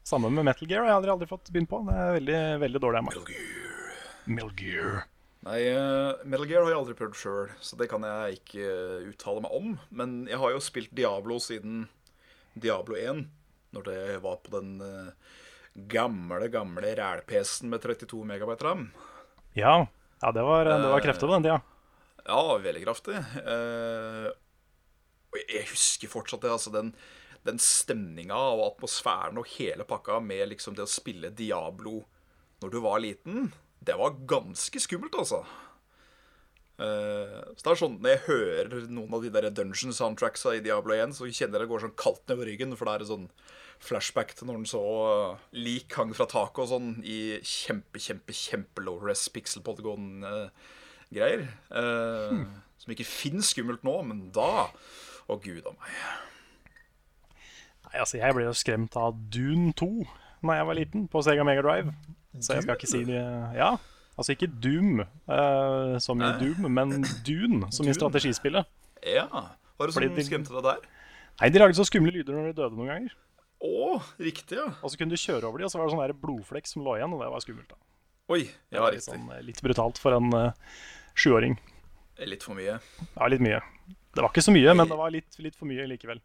[0.03, 0.83] Samme med Metal Gear.
[0.83, 1.79] Jeg har aldri, aldri fått begynt på.
[1.87, 3.15] Det er veldig, veldig dårlig av meg.
[3.15, 3.93] Metal Gear.
[4.25, 4.97] Metal Gear.
[5.43, 9.07] Nei, eh, Metal Gear har jeg aldri prøvd sjøl, så det kan jeg ikke eh,
[9.11, 9.71] uttale meg om.
[9.95, 11.85] Men jeg har jo spilt Diablo siden
[12.53, 13.25] Diablo 1,
[13.75, 15.39] når det var på den eh,
[15.95, 18.87] gamle, gamle ræl-PC-en med 32 megabyte ram.
[19.57, 19.85] Ja,
[20.23, 21.59] ja det, var, det var krefter på den tida.
[22.23, 23.19] Ja, veldig kraftig.
[23.43, 24.29] Eh,
[25.47, 26.51] jeg husker fortsatt det.
[26.53, 26.93] altså Den,
[27.47, 32.01] den stemninga og atmosfæren og hele pakka med liksom det å spille Diablo
[32.63, 33.49] når du var liten,
[33.83, 35.41] det var ganske skummelt, altså.
[36.81, 40.63] Eh, så det er sånn, Når jeg hører noen av de der dungeon soundtracksa i
[40.63, 43.11] Diablo 1, så kjenner jeg det går sånn kaldt nedover ryggen, for det er en
[43.11, 43.27] sånn
[43.83, 48.33] flashback til når den så eh, lik hang fra taket og sånn i kjempe, kjempe,
[48.33, 51.47] kjempe low res pixel polygon-greier.
[51.69, 52.43] Eh,
[52.83, 54.69] Som ikke finnes skummelt nå, men da
[55.27, 55.91] Å, gud a meg.
[57.93, 59.89] Nei, altså, jeg ble jo skremt av Dune 2
[60.43, 61.93] da jeg var liten, på Sega Mega Drive.
[62.41, 63.19] Så jeg skal ikke si det
[63.55, 63.77] Ja,
[64.17, 67.95] altså ikke Doom uh, som i Doom, men Dune som i Dune.
[67.95, 68.65] strategispillet.
[69.07, 69.27] Ja.
[69.29, 70.81] Hva er det sånn som de- skremte deg der?
[71.39, 73.13] Nei, De lagde så skumle lyder når de døde noen ganger.
[73.63, 74.67] Å, riktig, ja.
[74.83, 76.97] Og så kunne du kjøre over dem, og så var det sånn blodflekk som lå
[76.97, 77.69] igjen, og det var skummelt.
[77.69, 77.79] da.
[78.33, 80.51] Oi, Det var litt, sånn, eh, litt brutalt for en uh,
[81.15, 81.55] sjuåring.
[82.19, 82.75] Litt for mye.
[83.15, 83.61] Ja, litt mye.
[84.13, 86.19] Det var ikke så mye, men det var litt, litt for mye likevel.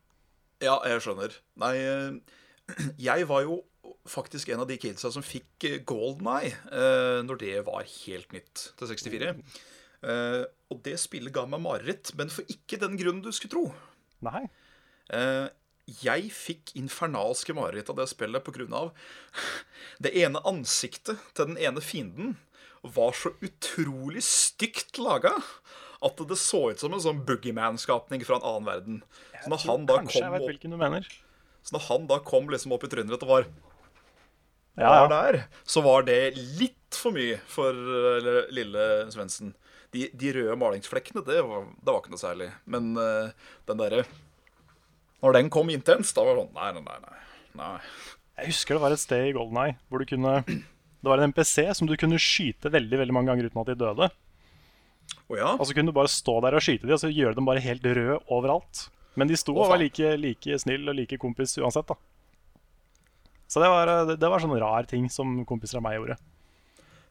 [0.65, 1.35] Ja, jeg skjønner.
[1.63, 2.39] Nei, eh,
[3.09, 3.63] jeg var jo
[4.09, 8.35] faktisk en av de kidsa som fikk eh, Golden Eye eh, når det var helt
[8.35, 9.35] nytt til 64.
[9.99, 10.43] Eh,
[10.73, 13.65] og det spillet ga meg mareritt, men for ikke den grunnen du skulle tro.
[14.27, 14.49] Nei.
[16.03, 18.83] Jeg fikk infernalske mareritt av det spillet pga.
[20.05, 22.37] det ene ansiktet til den ene fienden
[22.83, 25.33] var så utrolig stygt laga
[26.05, 28.99] at det så ut som en sånn boogeyman-skapning fra en annen verden.
[29.43, 31.09] Så når han da Kanskje jeg kom vet opp hvilken du mener.
[31.67, 33.49] så når han da kom liksom opp i trynet ditt og var,
[34.79, 35.07] Ja, ja.
[35.11, 39.57] der, så var det litt for mye for eh, lille Svendsen.
[39.91, 42.51] De, de røde malingsflekkene, det var, det var ikke noe særlig.
[42.69, 43.33] Men uh,
[43.67, 44.03] den derre
[45.25, 46.99] Når den kom intenst, da var det sånn nei, nei.
[47.09, 47.21] nei.
[47.59, 47.75] nei.
[48.39, 50.43] Jeg husker det var et sted i Golden Eye hvor du kunne
[51.03, 53.77] Det var en MPC som du kunne skyte veldig veldig mange ganger uten at de
[53.79, 54.09] døde.
[55.29, 55.51] Å ja?
[55.57, 57.65] Og så kunne du bare stå der og skyte dem, og så gjøre dem bare
[57.65, 58.87] helt røde overalt.
[59.19, 61.97] Men de sto oh, og var like, like snill og like kompis uansett, da.
[63.49, 66.17] Så det var, det, var sånn rar ting som kompiser av meg gjorde.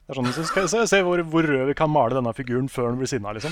[0.07, 2.69] Det er sånn, så skal vi se, hvor, hvor rød vi kan male denne figuren
[2.71, 3.51] før den blir sinna, liksom.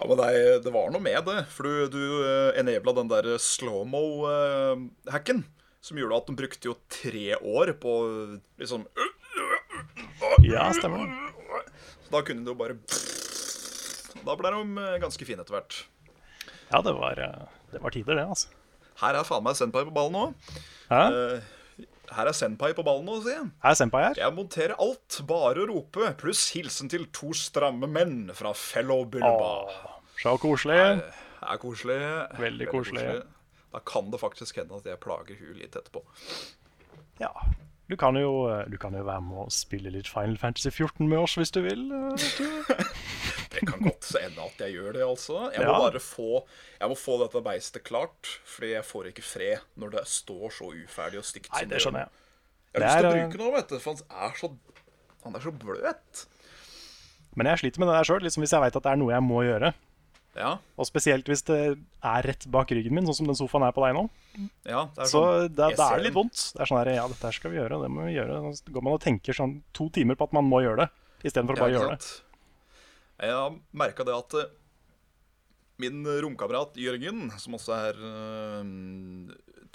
[0.00, 0.30] ja men det,
[0.64, 1.38] det var noe med det.
[1.52, 5.44] For du, du eh, enabla den der slow-mo-hacken.
[5.82, 7.92] Som gjorde at den brukte jo tre år på
[8.62, 8.80] liksom
[10.46, 11.08] Ja, stemmer det.
[12.06, 12.74] Så da kunne du jo bare
[14.26, 15.80] Da ble de eh, ganske fine etter hvert.
[16.72, 18.52] Ja, det var, eh, det var tider, det, altså.
[19.02, 20.36] Her er faen meg Senpai på ballen.
[20.90, 21.02] Hæ?
[21.08, 23.50] Eh, her er Senpai på ballen nå, sier jeg.
[23.64, 24.20] Er Senpai her?
[24.20, 29.52] Jeg monterer alt, bare å rope, pluss hilsen til to stramme menn fra Fellow Bulba.
[29.66, 30.78] Åh, så koselig.
[31.00, 32.00] Det er koselig.
[32.38, 33.06] Veldig koselig.
[33.72, 36.04] Da kan det faktisk hende at jeg plager hun litt etterpå.
[37.22, 37.32] Ja.
[37.90, 41.08] Du kan, jo, eh, du kan jo være med og spille litt Final Fantasy 14
[41.10, 41.88] med oss hvis du vil.
[41.92, 42.86] eh.
[43.52, 45.50] Det kan godt ende at jeg gjør det, altså.
[45.52, 45.80] Jeg må Ja.
[45.90, 46.28] bare få
[46.80, 50.70] Jeg må få dette beistet klart, fordi jeg får ikke fred når det står så
[50.72, 52.08] uferdig og stygt Nei, det skjønner jeg.
[52.72, 54.48] Jeg har lyst til å er, bruke noe, vet du, for han er så,
[55.26, 56.22] han er så bløt.
[57.36, 59.12] Men jeg sliter med det der sjøl, liksom hvis jeg veit at det er noe
[59.12, 59.74] jeg må gjøre.
[60.32, 63.74] Ja, Og spesielt hvis det er rett bak ryggen min, sånn som den sofaen er
[63.76, 64.06] på deg nå.
[64.64, 66.44] ja det er Så sånn, da, da er det litt vondt.
[66.54, 68.38] Det er sånn her, ja, dette her skal vi gjøre, det må vi gjøre.
[68.56, 70.88] Så går man og tenker sånn to timer på at man må gjøre det,
[71.28, 72.10] istedenfor å bare gjøre det.
[73.22, 74.50] Jeg har merka det at eh,
[75.84, 78.64] min romkamerat Jørgen, som også er uh,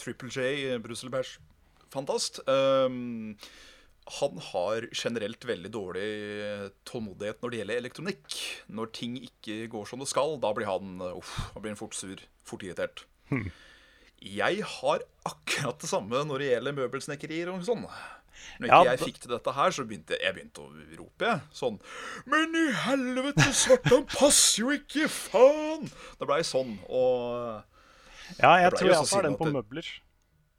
[0.02, 2.42] Triple J Brusselbæsj-fantast
[4.20, 6.08] Han har generelt veldig dårlig
[6.88, 8.38] tålmodighet når det gjelder elektronikk.
[8.72, 11.98] Når ting ikke går som det skal, da blir han, eh, uff, han blir fort
[11.98, 13.04] sur, fort irritert.
[14.24, 17.84] Jeg har akkurat det samme når det gjelder møbelsnekkerier og sånn.
[18.62, 21.32] Når Ja, jeg fikk til dette her, så begynte jeg begynte å rope.
[21.52, 21.80] Sånn
[22.30, 25.90] Men i helvete, svartan passer jo ikke, faen!
[26.20, 27.64] Det blei sånn, og
[28.40, 29.88] Ja, jeg tror jeg har den på møbler.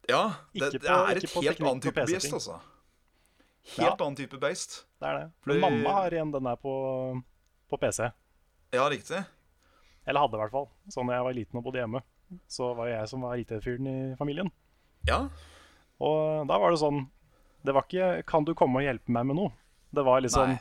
[0.09, 0.23] Ja,
[0.55, 2.61] det, Ikke det er et helt annet type gjest, altså.
[3.77, 3.85] Ja.
[3.91, 4.85] Helt annen type beist.
[5.01, 5.27] Det er det.
[5.45, 7.23] Fordi- Men mamma har igjen den der på,
[7.71, 8.11] på PC.
[8.73, 9.25] Ja, riktig.
[10.07, 10.69] Eller hadde i hvert fall.
[10.89, 12.01] Så når jeg var liten og bodde hjemme,
[12.49, 14.51] så var jeg som var IT-fyren i familien.
[15.07, 15.29] Ja.
[16.01, 17.09] Og da var det sånn
[17.65, 19.53] Det var ikke 'Kan du komme og hjelpe meg med noe?'
[19.93, 20.61] Det var liksom Nei.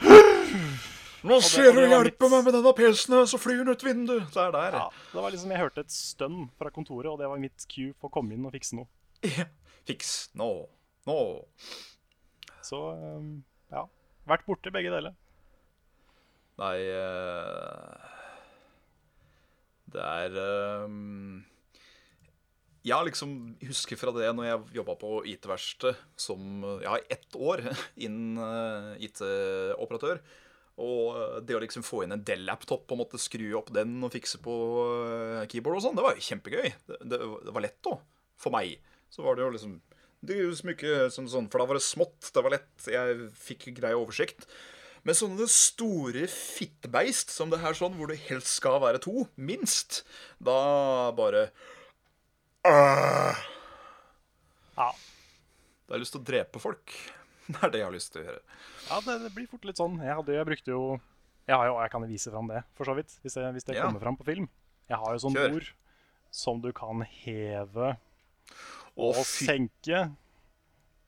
[1.22, 4.26] Nå ser du hjelpe meg med denne PC-en, så flyr den ut vinduet.
[4.34, 4.72] Så er det der.
[4.78, 7.92] ja, Det var liksom Jeg hørte et stønn fra kontoret, og det var mitt cue
[8.00, 8.86] for å komme inn og fikse noe.
[9.86, 10.30] Fiks.
[10.34, 10.66] Nå.
[11.08, 11.18] Nå.
[12.62, 13.32] Så um,
[13.72, 13.86] ja.
[14.28, 15.16] Vært borte, begge deler.
[16.60, 18.10] Nei eh,
[19.88, 20.92] Det er eh,
[22.84, 23.32] Jeg liksom
[23.64, 27.64] husker fra det når jeg jobba på IT-verksted som Jeg har ett år
[28.04, 30.22] innen eh, IT-operatør.
[30.82, 34.12] Og eh, det å liksom få inn en Dell-laptop og måtte skru opp den og
[34.14, 34.54] fikse på
[35.50, 36.68] keyboard og sånn, det var jo kjempegøy.
[36.86, 37.98] Det, det, det var lett, da.
[38.42, 38.76] For meg.
[39.12, 39.80] Så var det jo liksom
[40.22, 42.84] Det er jo så mye som sånn, For da var det smått, det var lett,
[42.86, 44.46] jeg fikk grei oversikt.
[45.02, 50.04] Men sånne store fittebeist som det her sånn, hvor det helst skal være to, minst,
[50.38, 51.48] da bare
[52.70, 53.40] øh,
[54.76, 56.94] Ja, Da har jeg lyst til å drepe folk.
[57.52, 58.42] Det er det jeg har lyst til å gjøre.
[58.86, 59.98] ja det, det blir fort litt sånn.
[60.00, 60.82] Jeg, hadde, jeg brukte jo
[61.50, 63.16] Jeg har jo, jeg kan vise fram det, for så vidt.
[63.24, 63.88] Hvis, jeg, hvis det Ja.
[63.88, 64.46] kommer fram på film.
[64.88, 65.50] Jeg har jo sånn Kjør.
[65.56, 65.72] bord
[66.32, 67.96] som du kan heve
[68.96, 70.02] Å, senke.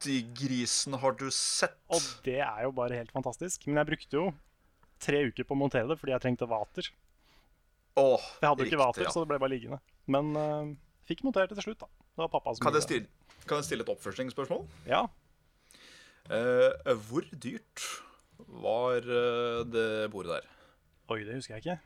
[0.04, 0.34] fytti senke.
[0.38, 1.76] grisen, har du sett?
[1.92, 3.66] Og det er jo bare helt fantastisk.
[3.68, 4.28] Men jeg brukte jo
[5.04, 6.88] tre uker på å montere det fordi jeg trengte vater.
[8.00, 9.12] Åh, Jeg hadde jo ikke vater, ja.
[9.14, 9.78] så det ble bare liggende.
[10.10, 10.72] Men uh,
[11.06, 11.90] fikk montert det til slutt, da.
[12.14, 14.64] Det var pappa som Kan jeg stille, kan jeg stille et oppførselsspørsmål?
[14.88, 15.04] Ja.
[16.26, 17.84] Uh, hvor dyrt
[18.64, 20.48] var eh, det bordet der?
[21.12, 21.76] Oi, det husker jeg ikke.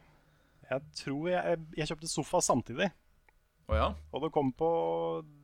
[0.70, 2.88] Jeg tror jeg, jeg, jeg kjøpte sofa samtidig.
[3.68, 3.88] Å ja?
[4.14, 4.70] Og det kom på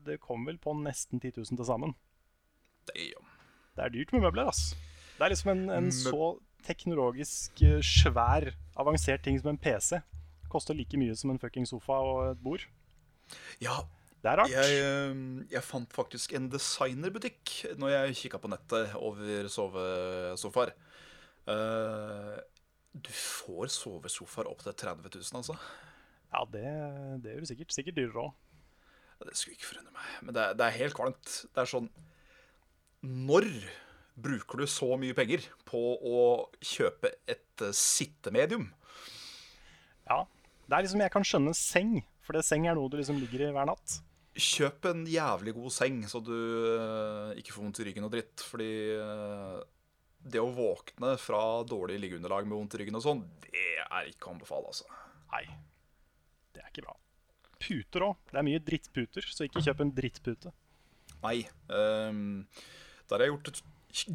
[0.06, 1.94] Det kom vel på nesten 10 000 til sammen.
[2.88, 3.30] Damn.
[3.74, 4.72] Det er dyrt med møbler, ass.
[5.18, 6.34] Det er liksom en, en så
[6.64, 9.98] teknologisk eh, svær, avansert ting som en PC.
[10.52, 12.64] Koster like mye som en fucking sofa og et bord.
[13.62, 13.82] Ja,
[14.22, 14.52] Det er rart.
[14.52, 20.74] jeg, eh, jeg fant faktisk en designerbutikk når jeg kikka på nettet over sovesofaer.
[21.44, 22.38] Uh,
[22.94, 25.58] du får sovesofaer opp til 30 000, altså.
[26.34, 26.66] Ja, det,
[27.22, 27.74] det gjør du sikkert.
[27.76, 28.34] Sikkert dyrere òg.
[29.24, 30.08] Det skulle ikke forundre meg.
[30.26, 31.32] Men det, det er helt kvalmt.
[31.54, 31.86] Det er sånn
[33.04, 33.46] Når
[34.14, 36.24] bruker du så mye penger på å
[36.62, 38.68] kjøpe et eh, sittemedium?
[40.08, 40.24] Ja.
[40.64, 43.46] Det er liksom, Jeg kan skjønne seng, for det seng er noe du liksom ligger
[43.46, 43.98] i hver natt.
[44.34, 48.44] Kjøp en jævlig god seng, så du eh, ikke får vondt i ryggen og dritt.
[48.48, 49.58] Fordi eh,
[50.24, 54.30] det å våkne fra dårlig liggeunderlag med vondt i ryggen og sånn, det er ikke
[54.30, 54.88] å anbefale, altså.
[55.34, 55.44] Nei,
[56.74, 56.96] ikke bra.
[57.64, 58.16] Puter òg.
[58.32, 60.52] Det er mye drittputer, så ikke kjøp en drittpute.
[61.24, 61.38] Nei.
[61.72, 62.44] Um,
[63.08, 63.62] der har jeg gjort et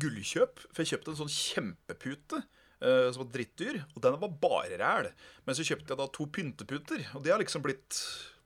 [0.03, 2.43] gullkjøp, for jeg kjøpte en sånn kjempepute.
[2.79, 5.09] uh, som var drittdyr, og den var bare ræl.
[5.47, 7.97] Men så kjøpte jeg da to pynteputer, og de har liksom blitt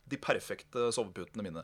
[0.09, 1.61] de perfekte soveputene mine.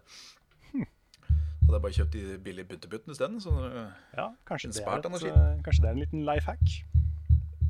[1.69, 3.41] Så hadde jeg bare kjøpt de billige pynteputene isteden.
[3.41, 6.71] Så eh, Ja, kanskje det, er et, eh, kanskje det er en liten life hack.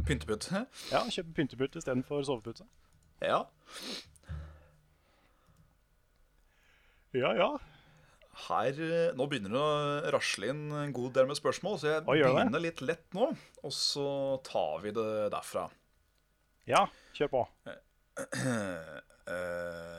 [0.08, 0.62] Pyntepute?
[0.92, 2.64] Ja, Kjøp pyntepute istedenfor sovepute.
[3.20, 3.42] Ja.
[7.18, 7.50] Ja, ja.
[8.48, 12.06] Her, eh, Nå begynner det å rasle inn en god del med spørsmål, så jeg
[12.06, 13.32] begynner litt lett nå.
[13.66, 14.08] Og så
[14.46, 15.68] tar vi det derfra.
[16.70, 16.86] Ja,
[17.18, 17.44] kjør på.
[17.68, 19.00] Eh,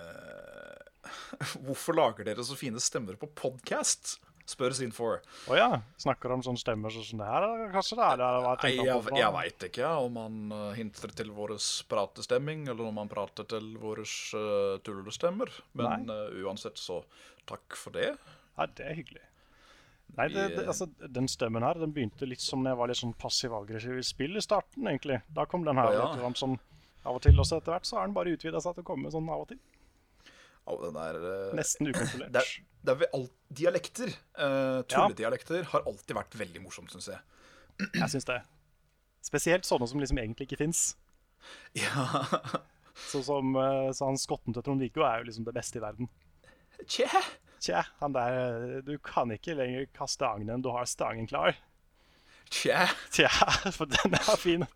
[1.67, 4.19] hvorfor lager dere så fine stemmer på podkast?
[4.51, 5.21] Spør Scene 4.
[5.51, 5.69] Å ja.
[6.01, 8.29] Snakker om sånne stemmer sånn det her, kanskje det er det?
[8.35, 9.31] Jeg, jeg, jeg noe?
[9.39, 11.57] veit ikke om han eh, hinter til vår
[11.91, 15.53] pratestemming, eller om han prater til våre uh, tullestemmer.
[15.79, 17.01] Men uh, uansett, så
[17.49, 18.13] takk for det.
[18.57, 19.27] Ja, det er hyggelig.
[20.17, 22.91] Nei, det, det, eh, altså, Den stemmen her den begynte litt som når jeg var
[22.91, 24.89] litt sånn passiv-aggressiv i spill i starten.
[24.91, 25.21] egentlig.
[25.35, 26.33] Da kom den her ja, ja.
[26.39, 26.59] sånn
[27.05, 27.39] av og til.
[27.39, 29.45] Og så etter hvert så har den bare utvida seg til å komme sånn av
[29.45, 29.61] og til.
[30.67, 31.21] Ja, den er
[31.59, 32.35] Nesten ukontrollert.
[32.35, 32.51] Det er,
[32.87, 37.19] det er alt, Dialekter, uh, tulledialekter, har alltid vært veldig morsomt, syns jeg.
[37.97, 38.37] Jeg syns det.
[39.27, 40.85] Spesielt sånne som liksom egentlig ikke fins.
[41.77, 42.07] Ja,
[43.11, 46.11] Så som eh, så han skotten til Trond-Viggo er jo liksom det beste i verden.
[46.87, 47.09] Tje!
[47.61, 51.57] Tje, han der eh, Du kan ikke lenger kaste agnen, du har stangen klar.
[52.51, 52.77] Tje!
[53.15, 53.29] Tje,
[53.79, 54.67] for den er fin.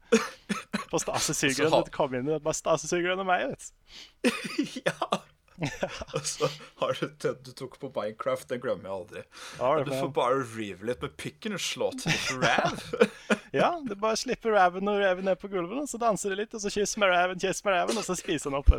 [0.90, 1.85] På Stasi-sugerøren.
[1.88, 4.35] Du kom inn i bare Stasi-sugerøren og meg, vet du.
[4.87, 5.25] ja!
[6.14, 6.49] Og så
[6.81, 9.23] har du den du tok på Minecraft, den glemmer jeg aldri.
[9.61, 12.83] Ja, Du får bare rive litt med pikken og slå til litt ræv.
[13.55, 16.55] Ja, du bare slipper raven og raven ned på gulvet, og så danser de litt,
[16.59, 18.73] og så kyss med raven, kyss med raven, og så spiser han opp.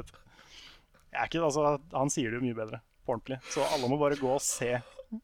[1.15, 3.37] Ikke, altså, han sier det jo mye bedre, på ordentlig.
[3.53, 4.73] Så alle må bare gå og se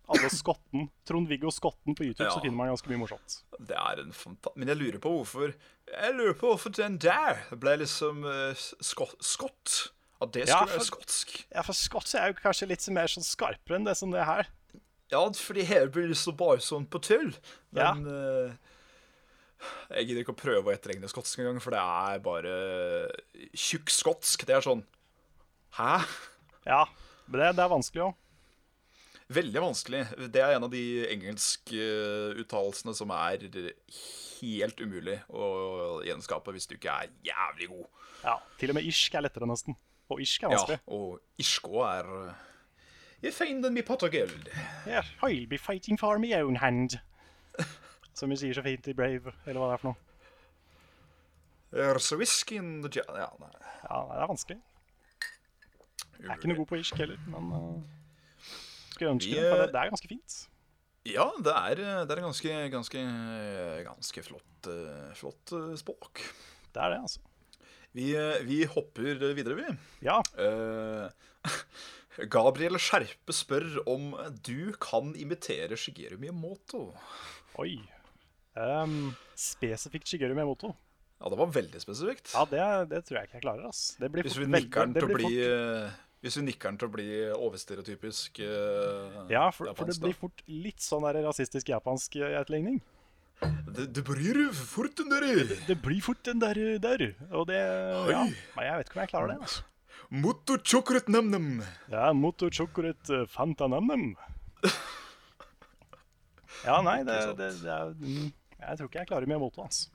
[0.07, 2.31] alle skotten, Trond-Viggo Skotten på YouTube, Ja.
[2.31, 3.41] så finner man ganske mye morsomt.
[3.59, 7.41] Det er en fanta Men jeg lurer på hvorfor Jeg lurer på hvorfor den der
[7.59, 9.89] ble liksom uh, skott, skott.
[10.21, 11.35] At det Ja, skulle være skotsk.
[11.49, 14.49] Ja, for skotsk er jo kanskje litt mer sånn skarpere enn det som det her.
[15.11, 17.33] Ja, fordi her blir det så bare sånn på tull.
[17.75, 17.91] Ja.
[17.97, 18.53] Men eh,
[19.97, 22.53] jeg gidder ikke å prøve å etterregne skotsk engang, for det er bare
[23.57, 24.45] tjukk skotsk.
[24.47, 24.85] Det er sånn
[25.77, 26.01] Hæ?
[26.67, 26.83] Ja,
[27.27, 28.17] men det, det er vanskelig òg.
[29.31, 30.01] Veldig vanskelig.
[30.33, 31.85] Det er en av de engelske
[32.41, 33.45] uttalelsene som er
[34.41, 37.87] helt umulig å gjenskape hvis du ikke er jævlig god.
[38.25, 39.77] Ja, til og med irsk er lettere, nesten.
[40.11, 40.79] Og irsk er vanskelig.
[40.81, 42.09] Ja, og irsk òg er
[43.21, 44.49] You find them be pot of gold.
[44.87, 46.97] Yeah, I'll be fighting for my own hand.
[48.17, 50.07] Som vi sier så fint i Brave, eller hva det er for noe.
[51.71, 53.51] There's a whisky in the jar Ja, nei.
[53.85, 54.57] Ja, det er vanskelig.
[56.17, 58.01] Jeg er ikke noe god på irsk heller, men uh,
[58.91, 60.37] skulle ønske det, for det, eh, det er ganske fint.
[61.09, 63.05] Ja, det er, det er ganske, ganske,
[63.87, 66.21] ganske flott, eh, flott eh, språk.
[66.73, 67.30] Det er det, altså.
[67.97, 69.71] Vi, eh, vi hopper videre, vi.
[70.07, 71.09] Ja, Uh,
[72.31, 74.11] Gabriel Skjerpe spør om
[74.43, 76.89] du kan imitere Shigeru Miyamoto.
[77.59, 77.79] oi.
[78.55, 80.73] Um, spesifikt Shigeru Miyamoto.
[81.21, 82.31] Ja, det var veldig spesifikt.
[82.33, 83.81] Ja, det, det tror jeg ikke jeg klarer, ass.
[84.01, 86.89] Det blir Hvis vi nikker den til å bli eh, Hvis vi nikker den til
[86.89, 92.81] å bli overstereotypisk uh, Ja, for, for det blir fort litt sånn rasistisk japansk etterligning.
[93.41, 95.25] Det, det blir fort den der
[95.67, 97.03] Det blir fort den der, der.
[97.31, 97.59] Og det
[98.11, 98.23] Ja.
[98.55, 99.63] men jeg vet ikke om jeg klarer det, altså.
[100.11, 101.61] Motto chocolate nam-nam.
[101.89, 104.15] Ja, moto chocolate fanta nam-nam.
[106.65, 108.27] Ja, nei, det, det, det er mm,
[108.59, 109.89] Jeg tror ikke jeg klarer Miyamoto, altså.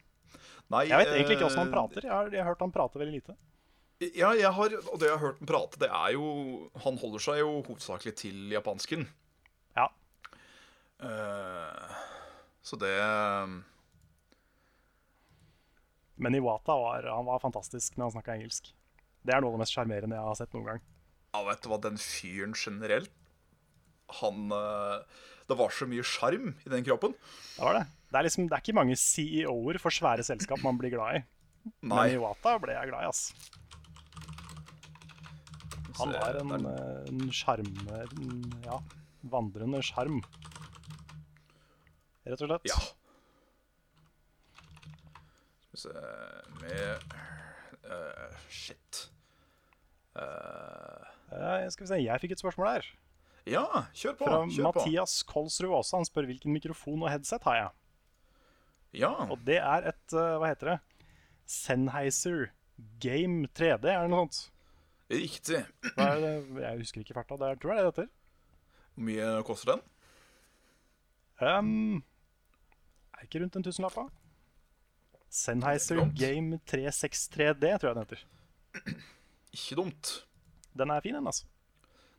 [0.72, 2.06] Nei, Jeg vet egentlig ikke åssen han eh, prater.
[2.08, 3.36] Jeg har, jeg har hørt han prate veldig lite.
[4.16, 6.24] Ja, jeg har, og det jeg har hørt han prate, det er jo
[6.84, 9.06] Han holder seg jo hovedsakelig til japansken.
[9.78, 9.86] Ja.
[11.06, 11.94] Eh,
[12.66, 12.94] så det
[16.16, 18.72] Men Iwata var, han var fantastisk når han snakka engelsk.
[19.26, 20.82] Det er noe av det mest sjarmerende jeg har sett noen gang.
[21.34, 23.10] Ja, vet du hva, den fyren generelt
[24.22, 25.02] Han eh,
[25.50, 27.12] Det var så mye sjarm i den kroppen.
[27.56, 27.84] Det var det.
[28.06, 31.22] Det er, liksom, det er ikke mange CEO-er for svære selskap man blir glad i.
[31.90, 31.90] Nei.
[31.90, 33.22] Men Iwata ble jeg glad i, ass.
[35.96, 37.70] Han har var en, eh, sjarm...
[38.66, 38.80] Ja,
[39.26, 40.20] vandrende sjarm.
[42.26, 42.66] Rett og slett.
[42.66, 42.78] Ja.
[45.62, 45.92] Skal vi se
[46.62, 47.14] Med
[47.86, 49.02] uh, Shit.
[50.16, 52.90] Uh, skal vi se, jeg fikk et spørsmål her.
[53.46, 54.26] ja, kjør på.
[54.26, 54.82] Fra kjør på.
[54.82, 55.94] Mathias Kolsrud Aase.
[55.96, 57.70] Han spør hvilken mikrofon og headset har jeg.
[59.04, 59.12] Ja.
[59.30, 60.78] Og det er et Hva heter det?
[61.46, 62.48] Sennheiser
[63.00, 64.40] Game 3D, er det noe sånt?
[65.12, 65.62] Riktig.
[65.94, 66.24] Er?
[66.58, 67.38] Jeg husker ikke farta.
[67.38, 68.08] Det er, tror jeg det det heter.
[68.96, 69.84] Hvor mye koster den?
[71.36, 72.02] Um,
[73.16, 74.06] er ikke rundt en tusenlapp, da?
[75.36, 78.24] Sennheiser Game 363D, tror jeg den heter.
[79.56, 80.12] Ikke dumt.
[80.76, 81.46] Den er fin, den, altså.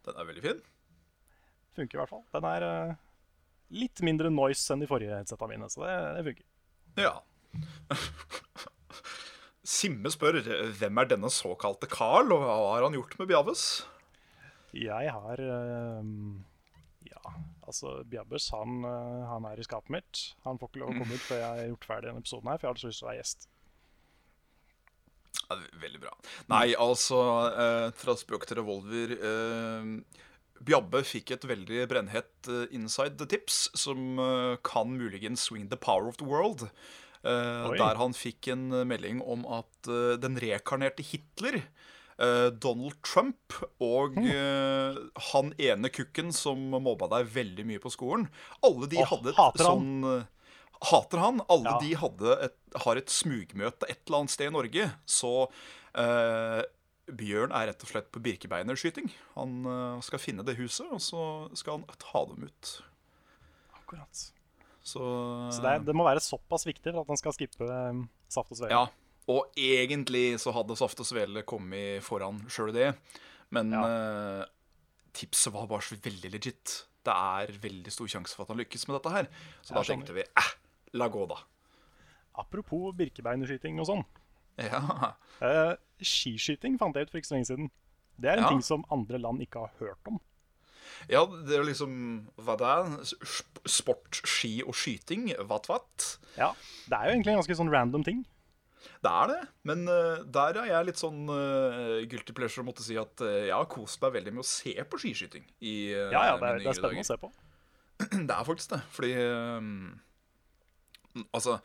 [0.06, 0.62] Den er veldig fin.
[1.78, 2.24] Funker i hvert fall.
[2.34, 2.96] Den er uh,
[3.78, 6.48] litt mindre noise enn de forrige headsetta mine, så det, det funker.
[6.98, 7.14] Ja.
[9.78, 10.40] Simme spør
[10.80, 13.68] hvem er denne såkalte Carl, og hva har han gjort med Bjaves?
[14.78, 16.02] Jeg har uh,
[17.08, 17.22] Ja,
[17.68, 20.24] altså Bjabbers, han, eh, han er i skapet mitt.
[20.48, 22.60] Han får ikke lov å komme ut før jeg har gjort ferdig denne episoden her,
[22.60, 23.50] for jeg har så lyst til å være gjest.
[25.48, 26.14] Ja, veldig bra.
[26.52, 27.20] Nei, altså,
[27.52, 30.24] eh, fra spøk til revolver eh,
[30.66, 36.10] Bjabbe fikk et veldig brennhett eh, inside tips som eh, kan muligens swing the power
[36.10, 36.68] of the world.
[37.22, 37.78] Eh, Oi.
[37.78, 39.90] der han fikk en melding om at
[40.22, 41.62] den rekarnerte Hitler,
[42.18, 43.54] Donald Trump
[43.84, 44.30] og mm.
[44.32, 44.98] eh,
[45.32, 48.26] han ene kukken som mobba deg veldig mye på skolen
[48.66, 50.26] Alle de oh, hadde et sånn eh,
[50.92, 51.42] Hater han.
[51.50, 51.78] Alle Ja.
[51.82, 54.90] de hadde et, har et smugmøte et eller annet sted i Norge.
[55.10, 55.32] Så
[55.98, 56.62] eh,
[57.08, 59.10] Bjørn er rett og slett på birkebeinerskyting.
[59.38, 61.24] Han eh, skal finne det huset, og så
[61.58, 62.74] skal han ta dem ut.
[63.80, 64.28] Akkurat.
[64.88, 65.02] Så,
[65.52, 68.54] Så det, er, det må være såpass viktig for at han skal skippe um, saft
[68.54, 68.72] og svele.
[68.72, 69.07] Ja.
[69.28, 72.94] Og egentlig så hadde Saft og Svele kommet foran sjøl det.
[73.52, 74.46] Men eh,
[75.16, 76.78] tipset var bare så veldig legit.
[77.08, 79.28] Det er veldig stor sjanse for at han lykkes med dette her.
[79.64, 80.52] Så da tenkte vi eh,
[81.00, 81.42] la gå, da.
[82.38, 84.06] Apropos birkebeinerskyting og sånn.
[84.62, 84.80] Ja.
[85.42, 87.68] Uh, skiskyting fant jeg ut for ikke så lenge siden.
[88.18, 88.50] Det er en Ja.
[88.56, 90.20] ting som andre land ikke har hørt om.
[91.12, 93.12] ja, det er liksom Hva det er?
[93.70, 95.28] Sport, ski og skyting?
[95.48, 96.18] Vatt?
[96.38, 96.54] Ja,
[96.88, 98.26] Det er jo egentlig en ganske sånn random ting.
[99.04, 102.86] Det er det, men eh, der er jeg litt sånn uh, guilty pleasure å måtte
[102.86, 105.46] si at eh, jeg har kost meg veldig med å se på skiskyting.
[105.60, 107.32] I, uh, Ja, ja, det er, det er spennende spennende å se på.
[108.30, 109.96] Det er faktisk det, fordi um,
[111.34, 111.56] Altså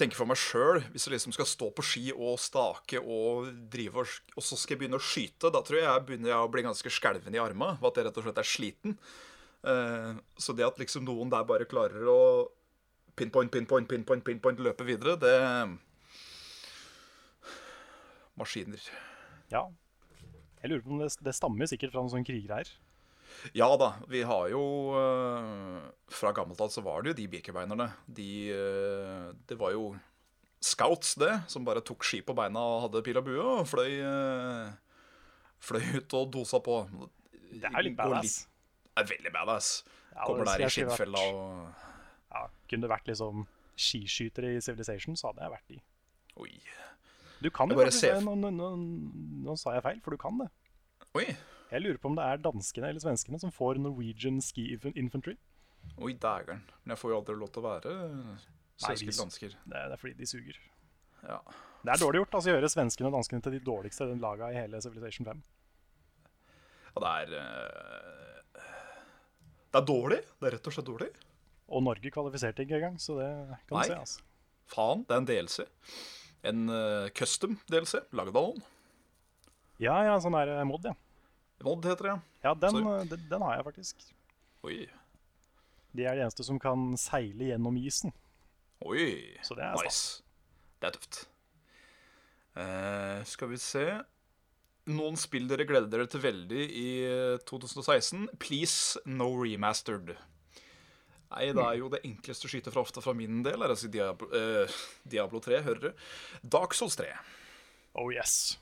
[0.00, 4.00] Tenker for meg sjøl, hvis jeg liksom skal stå på ski og stake og drive
[4.00, 6.48] og, og så skal jeg begynne å skyte, da tror jeg jeg begynner jeg å
[6.50, 7.76] bli ganske skjelven i armene.
[7.84, 8.96] At jeg rett og slett er sliten.
[9.60, 12.20] Uh, så det at liksom noen der bare klarer å
[13.16, 15.36] pinpoint, pinpoint, pinpoint, pinpoint løpe videre, det
[18.40, 18.80] Maskiner.
[19.52, 19.66] Ja.
[20.62, 22.70] Jeg lurer på om det, det stammer sikkert fra noen sånne kriggreier.
[23.56, 24.60] Ja da, vi har jo
[24.98, 25.76] eh,
[26.10, 27.86] Fra gammelt av så var det jo de birkebeinerne.
[28.10, 29.92] De eh, Det var jo
[30.60, 34.00] scouts, det, som bare tok ski på beina og hadde pil og bue og fløy
[34.02, 34.72] eh,
[35.60, 36.80] Fløy ut og dosa på.
[37.52, 38.36] Det er jo litt badass.
[38.90, 39.70] Det er veldig badass.
[40.14, 41.89] Ja, Kommer der i skinnfella og
[42.70, 43.44] kunne vært liksom
[43.80, 45.78] skiskyter i Civilization, så hadde jeg vært i.
[46.40, 46.52] Oi.
[47.40, 48.24] Du kan jo bare faktisk det.
[48.26, 48.72] Nå, nå, nå,
[49.46, 50.50] nå sa jeg feil, for du kan det.
[51.18, 51.26] Oi.
[51.70, 55.36] Jeg lurer på om det er danskene eller svenskene som får Norwegian Ski Infantry.
[55.96, 56.64] Oi, dægeren.
[56.82, 57.94] Men jeg får jo aldri lov til å være
[58.80, 59.56] svenske dansker.
[59.70, 60.58] Det er, fordi de suger.
[61.22, 61.38] Ja.
[61.80, 64.58] Det er dårlig gjort altså, å gjøre svenskene og danskene til de dårligste laga i
[64.58, 65.42] hele Civilization 5.
[66.90, 68.62] ja, det er eh,
[69.70, 70.20] Det er dårlig.
[70.40, 71.10] Det er rett og slett dårlig.
[71.70, 73.30] Og Norge kvalifiserte ikke engang, så det
[73.68, 73.84] kan Nei.
[73.86, 73.98] du se.
[74.00, 74.26] altså.
[74.70, 75.66] Faen, det er en DLC.
[76.50, 78.64] En uh, custom DLC, laget av noen.
[79.80, 80.92] Ja, ja, sånn der eh, mod, ja.
[81.64, 82.16] Mod heter det.
[82.44, 84.02] Ja, den, eh, den, den har jeg faktisk.
[84.68, 84.82] Oi.
[85.96, 88.12] De er de eneste som kan seile gjennom isen.
[88.84, 89.38] Oi.
[89.46, 89.86] Så det er stas.
[89.86, 90.22] nice.
[90.80, 91.20] Det er tøft.
[92.50, 93.84] Uh, skal vi se
[94.90, 98.24] Noen spill dere gleder dere til veldig i eh, 2016.
[98.42, 100.16] Please, no remastered.
[101.30, 103.62] Nei, det er jo det enkleste å skyte fra ofte fra min del.
[103.62, 106.06] Er altså Diablo, eh, Diablo 3, hører du.
[106.42, 107.06] Dark Souls 3.
[108.00, 108.56] Oh yes.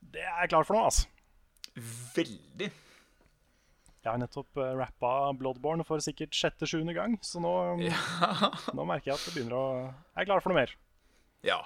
[0.00, 1.08] Det er jeg klar for nå, altså.
[2.16, 2.68] Veldig.
[4.06, 7.52] Jeg har nettopp uh, rappa Bloodborne for sikkert sjette-sjuende gang, så nå,
[8.76, 10.76] nå merker jeg at det begynner å Jeg er klar for noe mer.
[11.44, 11.58] Ja.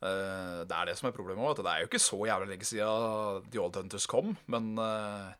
[0.00, 1.60] Uh, det er det som er problemet òg.
[1.60, 5.34] Det er jo ikke så jævlig lenge siden The Old Hunters kom, men eh,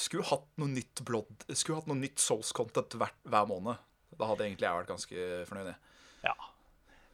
[0.00, 3.80] skulle hatt noe nytt blod, Skulle hatt noe nytt Souls-content hver, hver måned.
[4.16, 5.72] Da hadde egentlig jeg vært ganske fornøyd.
[6.24, 6.34] Ja.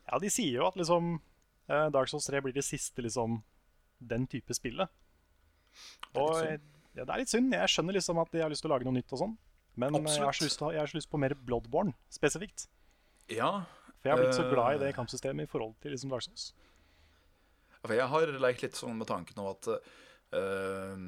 [0.08, 3.40] ja, de sier jo at liksom eh, Dark Souls 3 blir det siste liksom
[4.02, 4.90] den type spillet.
[6.18, 7.54] Og litt eh, ja, det er litt synd.
[7.56, 9.34] Jeg skjønner liksom at de har lyst til å lage noe nytt og sånn.
[9.80, 12.66] Men eh, jeg har, så lyst til, jeg har så lyst på mer Bloodborne spesifikt.
[13.32, 13.64] Ja,
[14.00, 16.50] For jeg har blitt så glad i det kampsystemet i forhold til liksom Dark Souls.
[17.88, 21.06] jeg har lekt litt sånn med tanken om at eh,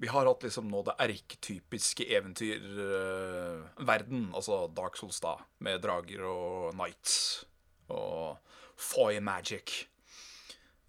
[0.00, 6.72] vi har hatt liksom nå det erketypiske eventyrverden, altså Dark Souls, da, med drager og
[6.72, 7.44] knights
[7.92, 8.40] og
[8.80, 9.84] foy magic.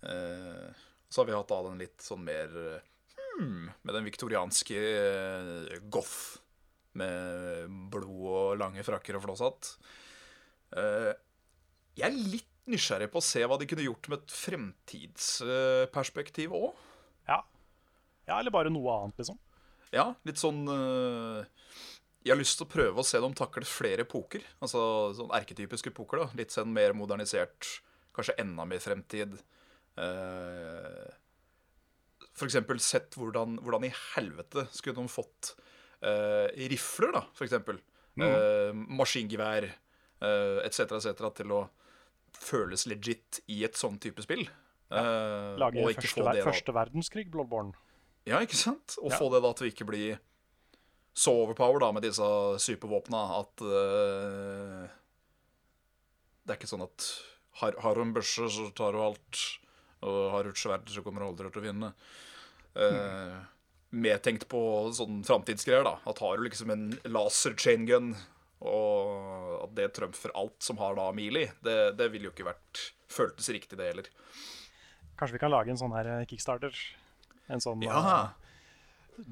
[0.07, 0.71] Eh,
[1.11, 6.39] så har vi hatt da den litt sånn mer hmm, med den viktorianske eh, goth.
[6.95, 9.77] Med blod og lange frakker og flåshatt.
[10.79, 11.11] Eh,
[11.99, 16.71] jeg er litt nysgjerrig på å se hva de kunne gjort med et fremtidsperspektiv òg.
[18.27, 18.39] Ja.
[18.39, 19.39] eller bare noe annet, liksom.
[19.91, 21.43] Ja, litt sånn eh,
[22.23, 24.43] Jeg har lyst til å prøve å se dem takle flere epoker.
[24.63, 24.81] Altså
[25.17, 26.23] sånn erketypiske epoker.
[26.23, 27.81] da Litt sånn mer modernisert,
[28.15, 29.39] kanskje enda mer fremtid.
[29.99, 31.09] Eh,
[32.41, 35.51] eksempel sett hvordan, hvordan i helvete skulle de fått
[36.01, 37.77] eh, rifler, da, eksempel.
[38.21, 39.67] Eh, maskingevær
[40.65, 41.61] etc., etc., til å
[42.37, 44.43] føles legit i et sånn type spill.
[44.91, 45.03] Ja.
[45.57, 47.73] Lage første, ver første verdenskrig, Bloodborne.
[48.29, 48.97] Ja, ikke sant?
[49.01, 49.17] Og Ja.
[49.17, 50.17] få det da til å ikke bli
[51.13, 52.23] så overpower da med disse
[52.63, 54.87] supervåpna at uh,
[56.45, 57.07] Det er ikke sånn at
[57.59, 59.41] har, har du en børse, så tar du alt.
[60.01, 61.89] Og har du et sverd, så kommer du aldri til å vinne.
[62.73, 63.41] Mer
[63.91, 64.61] Medtenkt på
[64.95, 65.97] sånn framtidsgreier, da.
[66.07, 68.13] At har du liksom en laser chain gun,
[68.63, 72.85] og at det trumfer alt som har da mili, det, det ville jo ikke vært
[73.11, 74.07] føltes riktig, det heller.
[75.19, 76.71] Kanskje vi kan lage en sånn her eh, kickstarter?
[77.49, 78.29] En sånn eh,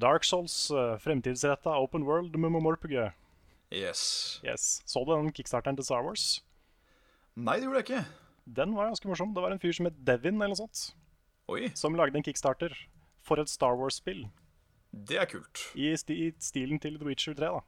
[0.00, 3.10] Dark Souls, uh, fremtidsretta open world med Morpege.
[3.70, 4.40] Yes.
[4.44, 4.82] Yes.
[4.86, 6.42] Så du den kickstarteren til Star Wars?
[7.38, 8.04] Nei, det gjorde jeg ikke.
[8.50, 9.34] Den var ganske morsom.
[9.34, 10.90] Det var en fyr som het Devin, eller noe sånt,
[11.50, 12.74] Oi, som lagde en kickstarter
[13.26, 14.26] for et Star Wars-spill
[14.90, 15.70] det er kult.
[15.78, 17.46] i, sti i stilen til The Witcher 3.
[17.46, 17.60] da.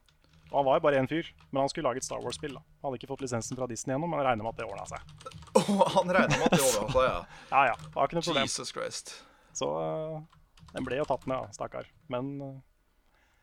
[0.52, 2.54] Og Han var jo bare én fyr, men han skulle lage et Star Wars-spill.
[2.54, 2.62] da.
[2.82, 5.00] Han hadde ikke fått lisensen fra Disney ennå, men regner med at det ordna seg.
[5.54, 7.20] Åh, han regner med at det ordna seg, ja.
[7.54, 8.50] Ja ja, det var ikke noe problem.
[8.50, 9.14] Jesus Christ.
[9.56, 10.20] Så eh,
[10.72, 11.88] den ble jo tatt med, da, stakkar.
[12.12, 12.54] Men eh,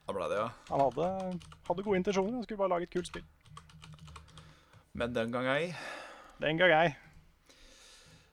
[0.08, 0.48] Da ble det, ja.
[0.72, 1.10] han hadde,
[1.70, 2.40] hadde gode intensjoner.
[2.40, 3.28] Han skulle bare lage et kult spill.
[4.98, 5.70] Men den gang ei.
[6.42, 6.90] Den gang ei.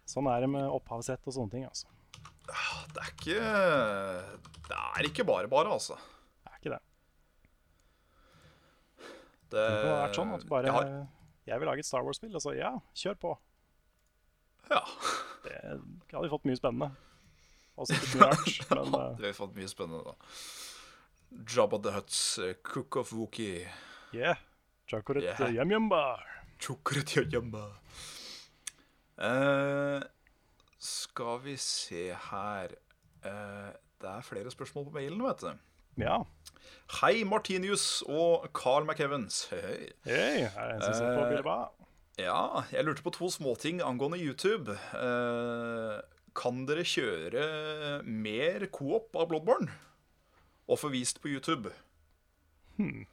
[0.06, 1.66] Sånn er det med opphavsrett og sånne ting.
[1.66, 1.90] altså.
[2.46, 3.40] Det er ikke
[4.68, 5.98] Det er ikke bare bare, altså.
[6.46, 6.82] Det er ikke det.
[9.50, 11.04] Det, Det kunne vært sånn at bare jeg
[11.46, 13.32] jeg, vil lage et Star Wars-spill, og så ja, kjør på.
[14.66, 14.80] Ja.
[15.44, 16.88] Det hadde vi fått mye spennende.
[17.76, 19.16] Og sikkert mye rart, men uh...
[19.20, 20.14] Vi har fått mye spennende, da.
[21.52, 23.66] Jabba the Huts, uh, Cook of Wookie.
[24.14, 24.36] yeah.
[24.86, 25.50] Chocolate Yeah.
[25.50, 26.22] yum yum bar.
[26.62, 27.64] Chokoretjajamba.
[29.18, 30.02] Eh,
[30.78, 32.68] skal vi se her
[34.00, 35.52] Det er flere spørsmål på mailen, vet du.
[36.04, 36.18] Ja.
[37.00, 39.48] Hei, Martinius og Carl McEvans.
[39.50, 41.56] Hei, det en som sitter på
[42.18, 44.70] Eh, Ja, jeg lurte på to småting angående YouTube.
[44.72, 46.00] Eh,
[46.36, 47.42] kan dere kjøre
[48.04, 49.72] mer coop av Bloodborne?
[50.66, 51.72] Og få vist på YouTube?
[52.76, 53.06] Hmm.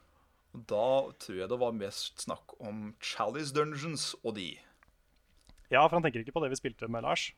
[0.54, 4.52] Da tror jeg det var mest snakk om Chalice Dungeons og de.
[5.72, 7.32] Ja, for han tenker ikke på det vi spilte med Lars.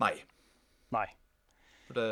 [0.00, 0.14] Nei.
[0.94, 1.08] Nei.
[1.92, 2.08] Det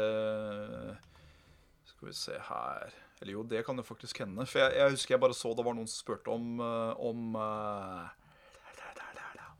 [1.84, 4.46] Skal vi se her Eller jo, det kan jo faktisk hende.
[4.48, 7.36] For jeg, jeg husker jeg bare så det var noen som spurte om Om, Om
[7.36, 8.08] eh,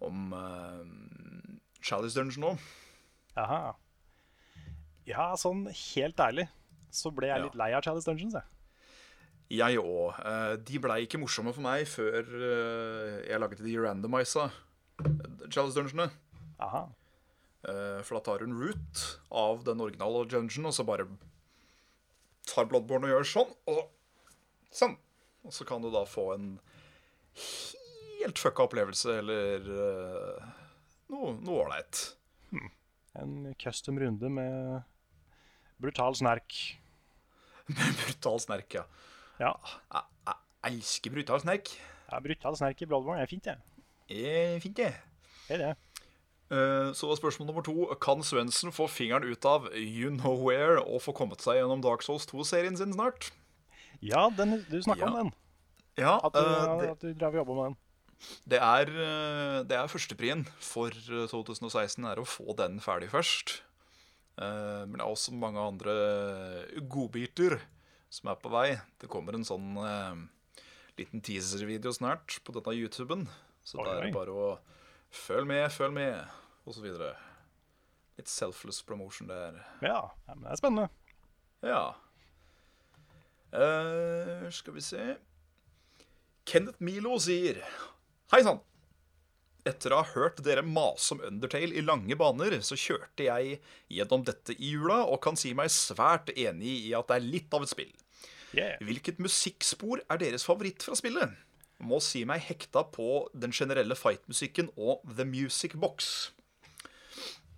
[0.06, 0.80] Om uh,
[1.84, 2.56] Chalice Dungeon nå.
[3.36, 3.74] Jaha.
[5.06, 6.48] Ja, sånn helt ærlig
[6.96, 8.52] så ble jeg litt lei av Chalice Dungeons, jeg.
[9.60, 10.16] Jeg òg.
[10.66, 14.48] de blei ikke morsomme for meg før eh, jeg laget de randomisa
[15.52, 16.08] Chalice Dungeonene.
[16.58, 16.86] Aha.
[17.66, 21.06] Eh, for da tar du en root av den originale dungeon, og så bare
[22.46, 23.86] tar Bloodborne og gjør sånn, og så
[24.82, 24.96] sånn.
[25.46, 26.48] Og så kan du da få en
[28.20, 30.46] helt fucka opplevelse, eller eh,
[31.12, 32.02] noe ålreit.
[32.50, 32.75] ålreit.
[33.22, 34.82] En custom runde med
[35.80, 36.78] brutal snerk.
[37.68, 38.82] Med brutal snerk, ja.
[39.40, 39.52] Ja,
[39.92, 41.70] Jeg, jeg elsker brutal snerk.
[42.12, 43.56] ja brutal snerk i Bloodborne er fint, det.
[44.08, 44.92] Er Fint, det.
[45.50, 45.72] Er det.
[46.50, 51.02] Eh, Så spørsmål nummer to Kan Svendsen få fingeren ut av You Know Where og
[51.02, 53.32] få kommet seg gjennom Dark Souls 2-serien sin snart?
[54.02, 55.10] Ja, den, du snakka Ja.
[55.10, 55.32] om den.
[55.98, 57.76] Ja, At du, uh, det, at du drev og jobba med den.
[58.48, 63.60] Det er, eh, det er førsteprien for eh, 2016 er å få den ferdig først.
[64.40, 65.96] Eh, Men det er også mange andre
[66.88, 67.60] godbiter
[68.12, 68.78] som er på vei.
[69.00, 70.24] Det kommer en sånn eh,
[70.98, 73.26] liten teaser-video snart på denne YouTuben.
[73.66, 74.48] Så det er bare å
[75.10, 76.36] følg med, følg med,
[76.68, 76.86] osv.
[78.16, 79.58] Litt selfless promotion der.
[79.84, 80.00] Ja,
[80.30, 80.88] men det er spennende.
[81.66, 81.82] Ja.
[83.56, 85.02] Uh, skal vi se
[86.46, 87.62] Kenneth Milo sier
[88.32, 88.58] Hei sann.
[89.66, 94.24] Etter å ha hørt dere mase om Undertale i lange baner, så kjørte jeg gjennom
[94.26, 97.62] dette i jula og kan si meg svært enig i at det er litt av
[97.62, 97.92] et spill.
[98.50, 98.82] Yeah.
[98.82, 101.38] Hvilket musikkspor er deres favoritt fra spillet?
[101.86, 106.32] Må si meg hekta på den generelle fight-musikken og The Music Box.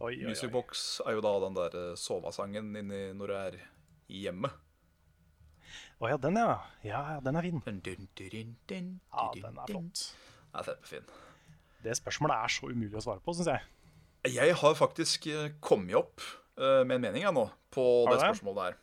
[0.05, 0.53] Oi, oi, Music.
[0.53, 3.61] Box er jo da den der eh, sovasangen inni når du er
[4.13, 4.53] i hjemmet.
[5.99, 6.59] Å ja, den, ja.
[6.85, 7.63] Ja, den er fin.
[7.65, 10.11] Ja, den er flott.
[10.55, 11.09] Er kjempefin.
[11.85, 13.67] Det spørsmålet er så umulig å svare på, syns jeg.
[14.35, 16.23] Jeg har faktisk eh, kommet opp
[16.59, 17.45] eh, med en mening jeg nå
[17.75, 18.31] på det det?
[18.33, 18.79] spørsmålet der.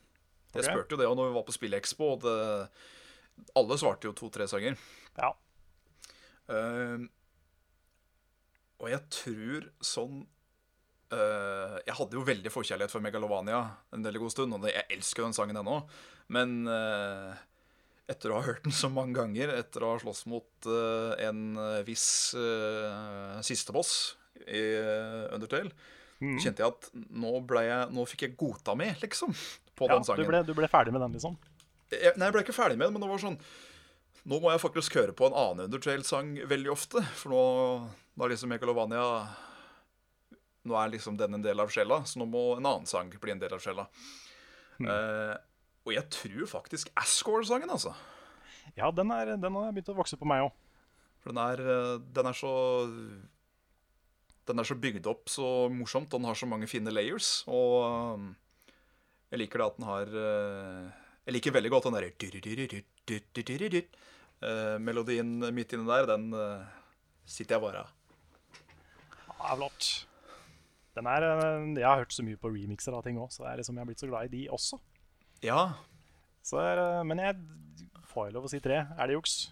[0.55, 0.69] Jeg okay.
[0.71, 2.35] spurte jo det når vi var på Spillekspo, og det,
[3.59, 4.77] alle svarte jo to-tre sanger.
[5.19, 5.33] Ja.
[6.45, 7.07] Uh,
[8.83, 10.19] og jeg tror sånn
[11.09, 13.61] uh, Jeg hadde jo veldig forkjærlighet for Megalovania
[13.95, 15.79] en veldig god stund, og jeg elsker den sangen ennå.
[16.33, 17.43] Men eh,
[18.11, 21.57] etter å ha hørt den så mange ganger, etter å ha slåss mot uh, en
[21.57, 25.71] eh, viss uh, sisteboss i eh, Undertale,
[26.19, 26.37] mm.
[26.43, 27.31] kjente jeg at nå,
[27.65, 29.33] jeg, nå fikk jeg godta med, liksom.
[29.73, 30.29] på Ja, den du sangen.
[30.29, 31.37] ble, du ble ferdig med den, liksom?
[31.93, 33.39] Jeg, nei, jeg ble ikke ferdig med den, men det var sånn
[34.25, 37.03] Nå må jeg faktisk høre på en annen Undertale-sang veldig ofte.
[37.13, 37.41] For nå,
[38.17, 39.03] nå er liksom Megalovania
[40.65, 43.35] Nå er liksom den en del av sjela, så nå må en annen sang bli
[43.35, 43.85] en del av sjela.
[44.81, 45.35] Eh,
[45.85, 47.93] og jeg tror faktisk Ascore-sangen, altså.
[48.75, 50.53] Ja, den, er, den har begynt å vokse på meg òg.
[51.21, 52.53] For den er, eh, den er så
[54.45, 57.43] Den er så bygd opp så morsomt, og den har så mange fine layers.
[57.49, 58.27] Og um,
[59.31, 60.89] jeg liker det at den har eh,
[61.25, 63.83] Jeg liker veldig godt den derre
[64.45, 66.65] eh, Melodien midt inni der, den eh,
[67.25, 67.93] sitter jeg bare av.
[69.35, 69.89] Ja, flott.
[70.95, 73.51] Den er, eh, jeg har hørt så mye på remixer av ting òg, så det
[73.51, 74.79] er liksom, jeg har blitt så glad i de også.
[75.43, 75.73] Ja.
[76.45, 77.35] Så er, eh, men jeg
[78.11, 78.85] får jo lov å si tre.
[78.95, 79.51] Er det juks?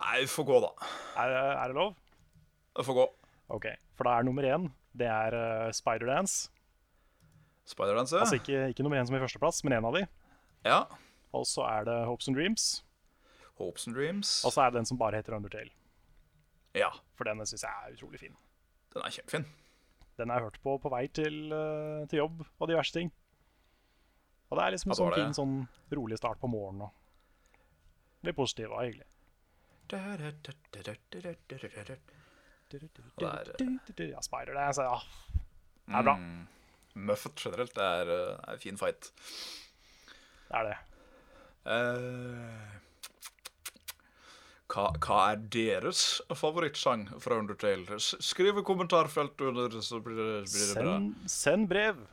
[0.00, 0.70] Nei, får gå, da.
[1.20, 1.94] Er, er det lov?
[2.76, 3.06] Det får gå.
[3.50, 3.66] Ok,
[3.98, 6.50] For da er nummer én det er uh, Spiderdance.
[7.70, 8.24] Spider-Dance, ja.
[8.24, 10.06] Altså ikke, ikke nummer én som i førsteplass, men en av de.
[10.66, 10.84] ja.
[11.30, 12.82] Og så er det Hopes and Dreams.
[13.54, 14.32] Hopes and Dreams.
[14.42, 15.70] Og så er det den som bare heter Undertale.
[16.74, 16.88] Ja.
[17.14, 18.34] For den syns jeg er utrolig fin.
[18.90, 19.44] Den er kjempefin.
[20.18, 23.12] Den har jeg hørt på på vei til, eh, til jobb og diverse ting.
[24.50, 25.56] Og det er liksom en sånn fin sånn
[25.94, 26.88] rolig start på morgenen.
[26.88, 29.06] Og Blir positiv og hyggelig.
[34.10, 34.98] Ja, Spiderdance, ja.
[35.86, 36.16] Det er bra.
[36.18, 36.42] Mm.
[37.10, 39.10] Muffet generelt det er eh, er en fin fight.
[40.50, 40.76] Det er det.
[41.70, 42.78] Eh,
[44.70, 46.04] hva, hva er deres
[46.38, 47.98] favorittsang fra Undertale?
[48.00, 50.96] Skriv i kommentarfeltet under, så blir det, blir det bra.
[50.98, 52.04] Send, send brev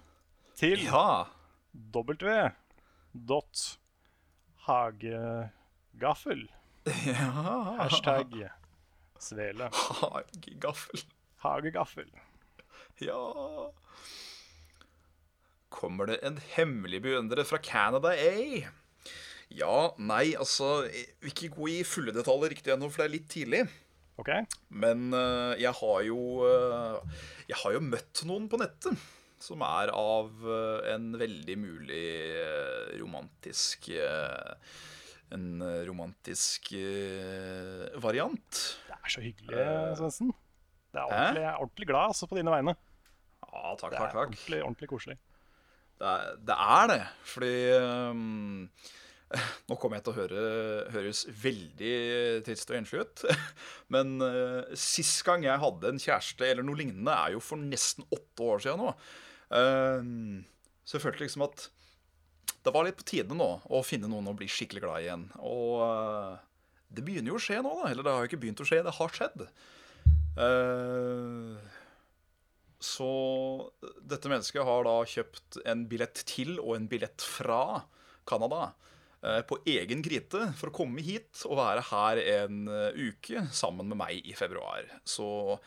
[0.58, 1.28] til Ja.
[1.72, 2.52] W.
[3.14, 3.80] dot
[4.68, 6.48] hagegaffel.
[7.06, 7.32] ja.
[7.80, 8.50] Hashtag
[9.20, 9.70] svele.
[9.74, 11.04] Hagegaffel.
[11.44, 12.12] Hagegaffel.
[13.00, 13.74] Ja.
[15.70, 18.68] Kommer det en hemmelig beundrer fra Canada A?
[19.48, 23.14] Ja, nei, altså Jeg vil ikke gå i fulle detaljer riktig ennå, for det er
[23.16, 23.62] litt tidlig.
[24.18, 24.48] Okay.
[24.70, 28.98] Men uh, jeg har jo uh, Jeg har jo møtt noen på nettet
[29.44, 32.06] som er av eh, en veldig mulig
[32.42, 34.76] eh, romantisk eh,
[35.36, 36.70] En romantisk
[38.00, 38.60] variant.
[38.88, 39.66] Det er så hyggelig,
[40.00, 40.30] Svendsen.
[40.96, 42.74] Det er ordentlig, jeg er ordentlig glad altså, på dine vegne.
[43.42, 44.22] Ja, takk, takk, takk, takk.
[44.22, 45.18] ordentlig, ordentlig koselig.
[46.00, 48.72] Det er det, er det fordi um,
[49.68, 50.42] Nå kommer jeg til å høre,
[50.96, 51.94] høres veldig
[52.48, 53.28] trist og enslig ut.
[53.94, 58.08] Men uh, sist gang jeg hadde en kjæreste eller noe lignende, er jo for nesten
[58.08, 58.96] åtte år siden nå.
[59.56, 60.44] Ehm,
[60.84, 61.70] så jeg følte liksom at
[62.66, 65.26] det var litt på tide nå å finne noen å bli skikkelig glad i igjen.
[65.40, 66.38] Og eh,
[66.98, 67.92] det begynner jo å skje nå, da.
[67.92, 69.46] Eller det har jo ikke begynt å skje, det har skjedd.
[70.38, 71.76] Eh,
[72.78, 73.12] så
[74.06, 77.82] dette mennesket har da kjøpt en billett til og en billett fra
[78.28, 78.74] Canada
[79.24, 83.90] eh, på egen krite for å komme hit og være her en eh, uke sammen
[83.90, 84.86] med meg i februar.
[85.08, 85.58] Så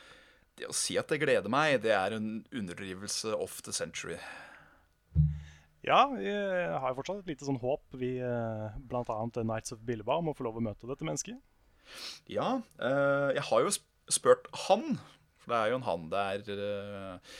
[0.61, 4.19] det å si at jeg gleder meg, det er en underdrivelse of the century.
[5.81, 9.17] Ja, vi har jo fortsatt et lite sånn håp, vi eh, bl.a.
[9.41, 11.39] Nights of Billeba, om å få lov å møte dette mennesket.
[12.31, 14.99] Ja, eh, jeg har jo sp- spurt han,
[15.41, 17.39] for det er jo en han der, eh,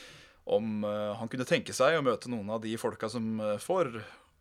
[0.51, 3.93] om eh, han kunne tenke seg å møte noen av de folka som eh, får,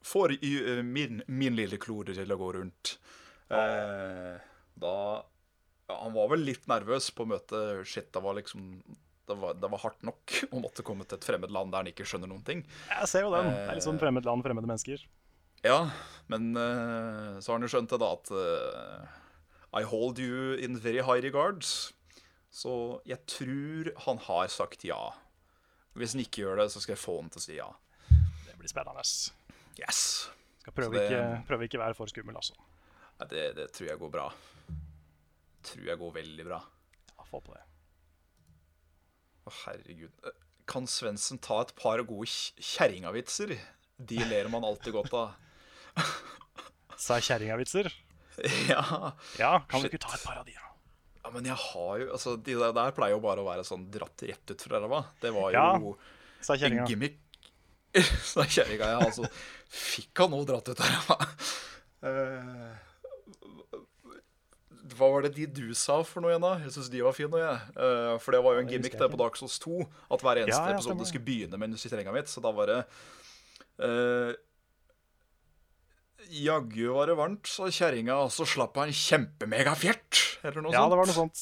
[0.09, 2.97] får eh, min, min lille klore til å gå rundt.
[3.53, 4.41] Eh,
[4.81, 4.97] da
[6.03, 7.83] Han var vel litt nervøs på møtet.
[7.89, 8.67] Shit, det var liksom
[9.31, 11.91] det var, det var hardt nok å måtte komme til et fremmed land der han
[11.93, 12.65] ikke skjønner noen ting.
[12.91, 13.47] Jeg ser jo den.
[13.53, 15.05] Det er litt sånn fremmed land, fremmede mennesker.
[15.63, 15.79] Ja,
[16.33, 19.19] men eh, så har han jo skjønt det da at eh,
[19.77, 21.93] I hold you in very high regards.
[22.51, 22.73] Så
[23.07, 24.99] jeg tror han har sagt ja.
[25.95, 27.69] Hvis han ikke gjør det, så skal jeg få han til å si ja.
[28.49, 29.05] Det blir spennende.
[29.79, 30.01] Yes!
[30.65, 32.57] Skal prøve, det- ikke, prøve ikke være for skummel, altså.
[33.21, 34.27] Nei, det, det tror jeg går bra.
[35.67, 36.61] Tror jeg går veldig bra.
[37.17, 37.65] Ja, få på det.
[39.47, 40.13] Å, herregud.
[40.25, 40.39] Eh,
[40.71, 43.57] Kan Svendsen ta et par gode kj- kjerringavitser?
[44.01, 45.33] De ler man alltid godt av.
[47.01, 47.91] Sa kjerringavitser?
[48.71, 48.83] ja.
[49.41, 50.67] Ja, kan du ikke ta et par av de, da?
[51.21, 53.83] Ja, men jeg har jo Altså, de der, der pleier jo bare å være sånn
[53.93, 55.03] dratt rett ut fra ræva.
[55.21, 55.67] Det var jo ja,
[56.71, 57.19] en gimmick.
[58.33, 59.27] Sa kjerringa, ja, altså
[59.71, 61.19] Fikk han noe dratt ut av ræva?
[64.97, 66.53] Hva var det de du sa for noe igjen, da?
[66.65, 67.73] Jeg syns de var fine, jeg.
[67.77, 69.81] Uh, for det var jo en gimmick der på Dark Souls 2.
[70.11, 72.79] At hver eneste Ja, ja, episode skulle begynne med en mitt Så da var det
[73.81, 74.33] uh,
[76.31, 80.21] Jaggu var det varmt, så kjerringa, også slapp slapp han kjempemegafjert.
[80.45, 80.93] Eller noe Ja, sånt.
[80.93, 81.41] det var noe sånt.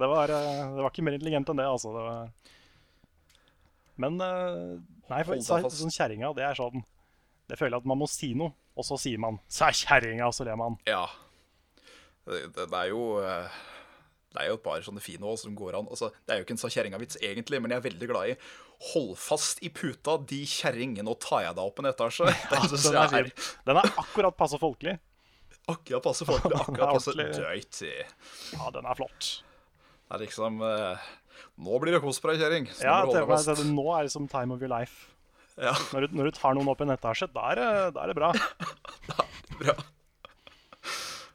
[0.00, 1.90] Det var, eh, det var ikke mer intelligent enn det, altså.
[1.96, 2.28] Det var...
[4.00, 5.80] Men Nei, for fast.
[5.80, 6.84] sånn kjerringa, det er sånn
[7.50, 10.36] Det føler jeg at man må si noe, og så sier man 'sa kjerringa', og
[10.36, 10.78] så ler man.
[10.86, 11.08] Ja.
[12.28, 13.60] Det, det, er jo eh,
[14.30, 15.88] Det er jo et par sånne fine òg som går an.
[15.90, 18.36] Altså, det er jo ikke en sa kjerringa-vits egentlig, men jeg er veldig glad i
[18.80, 22.30] 'hold fast i puta, de kjerringene, nå tar jeg deg opp en etasje'.
[22.50, 23.30] Den Den er, er.
[23.66, 24.96] Den er akkurat passe folkelig.
[25.68, 27.82] akkurat passe folkelig, Akkurat passe drøyt.
[28.56, 29.42] Ja, den er flott.
[30.08, 31.08] Det er liksom eh,
[31.60, 32.66] Nå blir det kos på deg, kjerring.
[32.80, 35.08] Ja, det- Nå er det som time of your life.
[35.60, 37.90] Ja, Når du, når du tar noen opp i en etasje, da er det, bra.
[37.92, 39.74] da er det bra.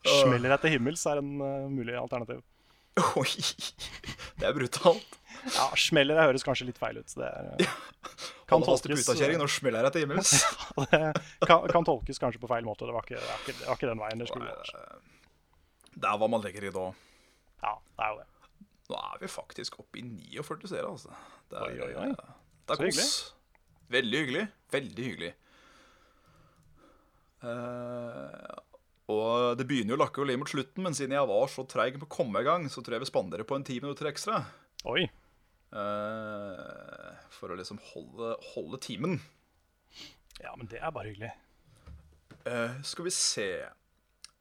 [0.05, 2.43] Smeller deg til himmels er en uh, mulig alternativ.
[3.19, 3.27] Oi,
[4.39, 5.17] det er brutalt.
[5.45, 7.11] Ja, smeller deg høres kanskje litt feil ut.
[7.11, 7.73] Det er, ja.
[8.49, 10.31] kan, tolkes, puta, nå smeller jeg til himmels.
[10.93, 11.01] det
[11.45, 12.87] kan, kan tolkes kanskje på feil måte.
[12.87, 14.73] Det var ikke, det var ikke, det var ikke den veien det skulle gått.
[15.95, 16.87] Det er hva man legger i da.
[17.65, 18.29] Ja, det er jo det.
[18.85, 21.15] Nå er vi faktisk oppe i 49 seere, altså.
[21.49, 22.35] Det er, Oi, oi, oi.
[22.65, 23.07] Det er Så hyggelig.
[23.95, 24.45] Veldig hyggelig.
[24.73, 25.31] Veldig hyggelig.
[27.45, 28.53] Eh,
[29.11, 31.99] og det begynner jo å lakke og mot slutten, men siden jeg var så treig
[32.01, 34.41] på å komme i gang, så tror jeg vi spanderer på en ti minutter ekstra.
[34.89, 35.05] Oi.
[35.75, 39.19] Uh, for å liksom holde, holde timen.
[40.41, 41.33] Ja, men det er bare hyggelig.
[42.45, 43.47] Uh, skal vi se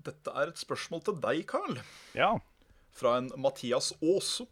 [0.04, 1.78] Dette er et spørsmål til deg, Carl.
[2.16, 2.34] Ja,
[2.94, 4.46] Fra en Mathias Aase.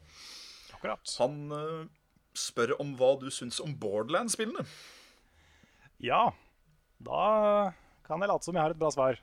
[0.77, 1.17] akkurat.
[1.21, 1.89] Han uh,
[2.37, 4.65] spør om hva du syns om Borderlands-spillene.
[6.03, 6.33] Ja,
[7.01, 7.27] da
[8.07, 9.21] kan jeg late som jeg har et bra svar.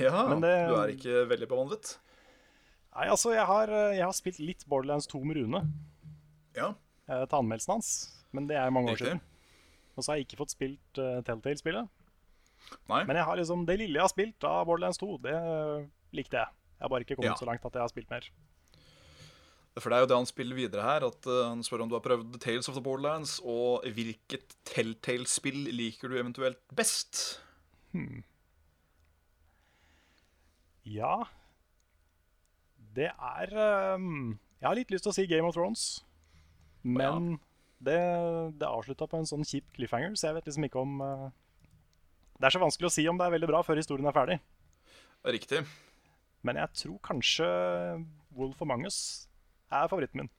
[0.00, 1.98] Ja, Men det- du er ikke veldig bevandret?
[2.94, 5.62] Nei, altså, jeg har, eh, jeg har spilt litt Borderlands 2 med Rune.
[6.56, 6.74] Ja,
[7.08, 7.90] eh, til anmeldelsen hans,
[8.32, 9.06] men det er mange år Riktig.
[9.06, 9.20] siden.
[9.96, 11.88] Og så har jeg ikke fått spilt uh, Telltale-spillet.
[12.88, 13.04] nei.
[13.04, 16.32] Men jeg har liksom, det lille jeg har spilt av Borderlands 2, det eh, likte
[16.40, 16.48] jeg.
[16.48, 17.34] Jeg har bare ikke kommet Ja.
[17.36, 18.28] så langt at jeg har spilt mer.
[19.78, 21.06] For det er jo det han spiller videre her.
[21.06, 26.08] At Han spør om du har prøvd Tales of the Borderlands, og hvilket Telltale-spill liker
[26.08, 27.40] du eventuelt best?
[30.88, 31.22] Ja
[32.96, 33.52] Det er
[33.94, 36.02] um, Jeg har litt lyst til å si Game of Thrones,
[36.82, 37.36] men
[37.82, 37.98] det,
[38.58, 41.30] det avslutta på en sånn kjip cliffhanger, så jeg vet liksom ikke om uh,
[42.38, 44.38] Det er så vanskelig å si om det er veldig bra før historien er ferdig.
[45.22, 45.62] Riktig.
[46.42, 47.48] Men jeg tror kanskje
[48.34, 48.96] Wolf of Mangus
[49.70, 50.32] er favoritten min.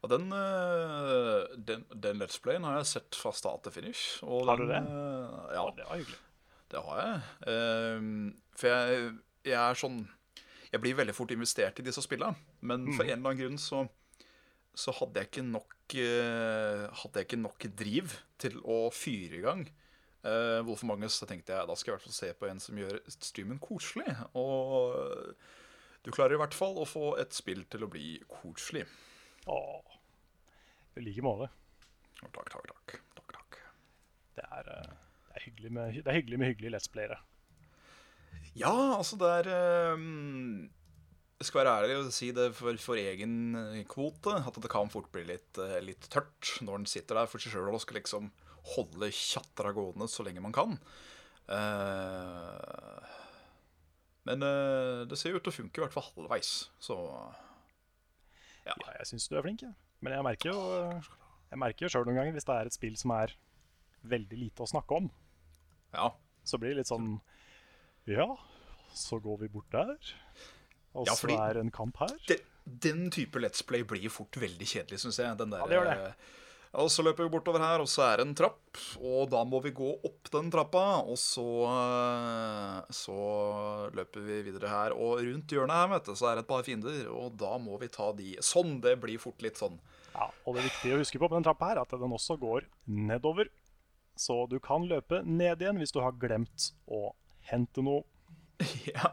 [0.00, 4.22] Ja, den, eh, den, den Let's Playen har jeg sett fra start til finish.
[4.24, 4.94] Og Har du den, det?
[4.94, 6.20] eh, ja, Og det var hyggelig.
[6.72, 7.22] Det har jeg.
[7.52, 9.10] Ehm, for jeg,
[9.46, 10.00] jeg er sånn
[10.72, 12.34] Jeg blir veldig fort investert i disse spillene,
[12.66, 13.84] men for en eller annen grunn så,
[14.76, 19.44] så hadde jeg ikke nok eh, Hadde jeg ikke nok driv til å fyre i
[19.44, 19.66] gang.
[20.26, 22.58] Uh, hvorfor mange så tenkte jeg da skal jeg i hvert fall se på en
[22.60, 24.10] som gjør streamen koselig.
[24.34, 24.96] Og
[26.02, 28.82] du klarer i hvert fall å få et spill til å bli koselig.
[29.46, 29.96] Åh,
[30.98, 31.46] I like måte.
[32.18, 32.98] Takk, takk, takk.
[33.14, 33.60] takk, takk.
[34.34, 35.05] Det er, Uh
[35.46, 37.18] hyggelig med, det er hyggelig med hyggelige Let's Playere.
[38.56, 40.64] Ja, altså det er um,
[41.36, 44.88] Jeg skal være ærlig og si det for, for egen eh, kvote, at det kan
[44.92, 47.98] fort bli litt, eh, litt tørt når en sitter der for seg sjøl og skal
[48.00, 48.30] liksom
[48.72, 50.78] holde tjatra gående så lenge man kan.
[51.46, 53.04] Uh,
[54.26, 56.96] men uh, det ser jo ut til å funke i hvert fall halvveis, så
[58.66, 59.76] Ja, jeg syns du er flink, jeg.
[60.00, 60.58] Men jeg merker jo
[61.52, 63.36] Jeg merker jo sjøl noen ganger hvis det er et spill som er
[64.06, 65.06] veldig lite å snakke om,
[65.96, 66.10] ja.
[66.46, 67.16] så blir det litt sånn
[68.06, 68.28] Ja,
[68.94, 69.96] så går vi bort der.
[70.96, 72.12] Og så er det en kamp her.
[72.30, 72.44] Den,
[72.86, 75.36] den type Let's Play blir fort veldig kjedelig, syns jeg.
[75.40, 75.96] Den der, Ja, det gjør det.
[76.12, 76.42] eh,
[76.80, 78.80] Og så løper vi bortover her, og så er det en trapp.
[79.00, 83.18] Og da må vi gå opp den trappa, og så eh, Så
[83.96, 84.94] løper vi videre her.
[84.96, 87.78] Og rundt hjørnet her, vet du, så er det et par fiender, og da må
[87.82, 88.36] vi ta de.
[88.44, 88.78] Sånn.
[88.84, 89.78] Det blir fort litt sånn.
[90.16, 92.38] Ja, og det viktige å huske på på den trappa her, er at den også
[92.40, 93.50] går nedover.
[94.16, 97.10] Så du kan løpe ned igjen hvis du har glemt å
[97.50, 98.04] hente noe.
[98.88, 99.12] Ja.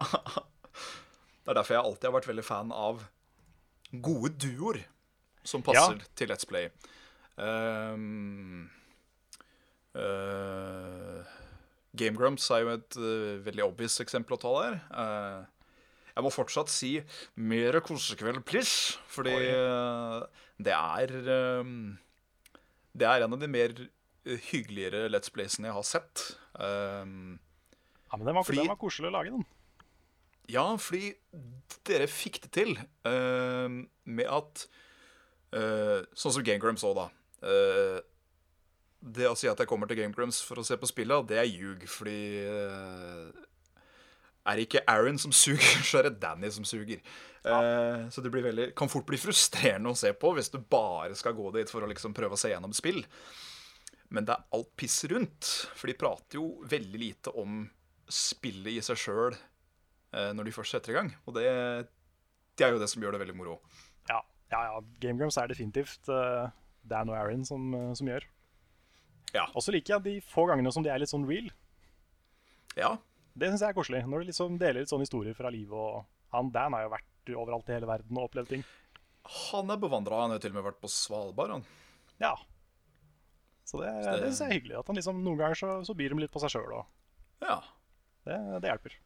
[1.43, 3.01] Det er derfor jeg alltid har vært veldig fan av
[3.91, 4.78] gode duoer
[5.43, 6.70] som passer til Let's Play.
[7.36, 8.70] Um,
[9.97, 11.20] uh,
[11.99, 14.80] Game Grumps er jo et uh, veldig obvious eksempel å ta der.
[14.93, 15.76] Uh,
[16.14, 16.93] jeg må fortsatt si
[17.36, 19.36] mer kosekveld, please, fordi
[20.64, 21.14] det er
[21.60, 21.97] um,
[22.93, 23.74] Det er en av de mer
[24.26, 26.24] hyggeligere Let's Playsene jeg har sett.
[26.56, 27.40] Um,
[28.14, 29.46] Ja, men den var, Fordi- den var koselig å lage, den.
[30.54, 31.16] ja, fordi
[31.84, 33.68] dere fikk det til eh,
[34.06, 34.68] med at
[35.56, 37.08] uh, Sånn som Game Grumps òg, da.
[37.42, 38.00] Uh,
[39.04, 41.40] det å si at jeg kommer til Game Grumps for å se på spillet, det
[41.42, 43.42] er ljug, fordi eh,
[44.46, 47.02] Er det ikke Aaron som suger, så er det Danny som suger.
[47.44, 51.16] Eh, så det blir veldig, kan fort bli frustrerende å se på hvis du bare
[51.20, 53.02] skal gå dit for å liksom prøve å se gjennom spill.
[54.14, 55.49] Men det er alt piss rundt.
[55.74, 57.64] For de prater jo veldig lite om
[58.14, 61.09] spillet i seg sjøl eh, når de først setter i gang.
[61.26, 61.47] Og det,
[62.59, 63.57] det er jo det som gjør det veldig moro.
[64.11, 64.20] Ja,
[64.53, 64.84] ja, ja.
[65.01, 66.51] Game Grumps er definitivt uh,
[66.86, 68.28] Dan og Aaron som, uh, som gjør.
[69.34, 69.47] Ja.
[69.57, 71.49] Og så liker jeg de få gangene som de er litt sånn real.
[72.78, 72.95] Ja,
[73.34, 74.03] Det syns jeg er koselig.
[74.05, 75.74] Når de liksom deler litt sånne historier fra livet.
[75.74, 78.64] Og han Dan har jo vært overalt i hele verden og opplevd ting.
[79.49, 80.22] han er bevandra.
[80.22, 81.55] Han har jo til og med vært på Svalbard.
[81.55, 81.64] Han.
[82.22, 82.36] Ja.
[83.74, 84.76] Så det, det- det syns jeg er hyggelig.
[84.80, 86.86] At han liksom Noen ganger så, så byr de litt på seg sjøl, og
[87.42, 87.58] Ja.
[88.30, 89.00] det, det hjelper.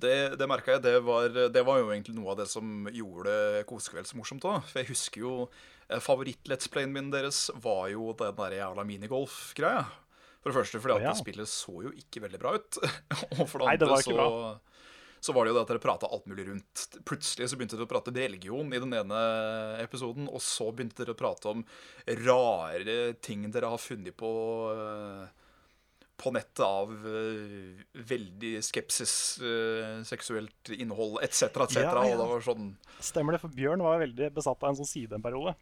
[0.00, 0.82] Det, det merka jeg.
[0.86, 3.34] Det var, det var jo egentlig noe av det som gjorde
[3.68, 4.62] Kosekveld så morsomt òg.
[4.64, 5.32] For jeg husker jo
[5.90, 9.84] eh, Favoritt-let's playen min deres var jo den der jævla minigolf-greia.
[10.40, 11.12] For det første fordi at at ja.
[11.12, 12.80] det spillet så jo ikke veldig bra ut.
[13.42, 14.30] Og for det Nei, det var ikke så,
[15.20, 16.86] så var det jo det at dere prata alt mulig rundt.
[17.08, 19.20] Plutselig så begynte dere å prate religion i den ene
[19.82, 21.64] episoden, og så begynte dere å prate om
[22.24, 24.32] rare ting dere har funnet på
[24.72, 25.28] eh,
[26.20, 31.78] på nettet av uh, veldig skepsis, uh, seksuelt innhold etc., etc.
[31.80, 32.02] Ja, ja.
[32.10, 32.66] Og det var sånn
[33.00, 35.54] Stemmer det, for Bjørn var veldig besatt av en sånn side en periode.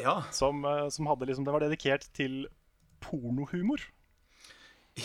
[0.00, 0.22] Ja.
[0.32, 2.46] Som, uh, som hadde liksom, det var dedikert til
[3.04, 3.84] pornohumor.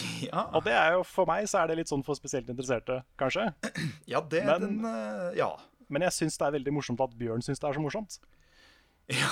[0.28, 3.02] Ja, Og det er jo for meg så er det litt sånn for spesielt interesserte,
[3.20, 3.50] kanskje.
[4.14, 5.52] ja det Men- den, eh, Ja.
[5.88, 8.16] Men jeg syns det er veldig morsomt at Bjørn syns det er så morsomt.
[9.14, 9.30] ja.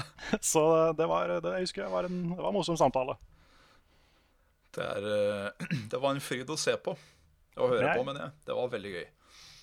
[0.52, 0.62] Så
[0.94, 3.16] det var, det, jeg husker jeg var en, det var en morsom samtale.
[4.76, 6.94] Det, er, eh, det var en fryd å se på.
[7.56, 8.36] Å høre jeg, på, mener jeg.
[8.46, 9.04] Det var veldig gøy.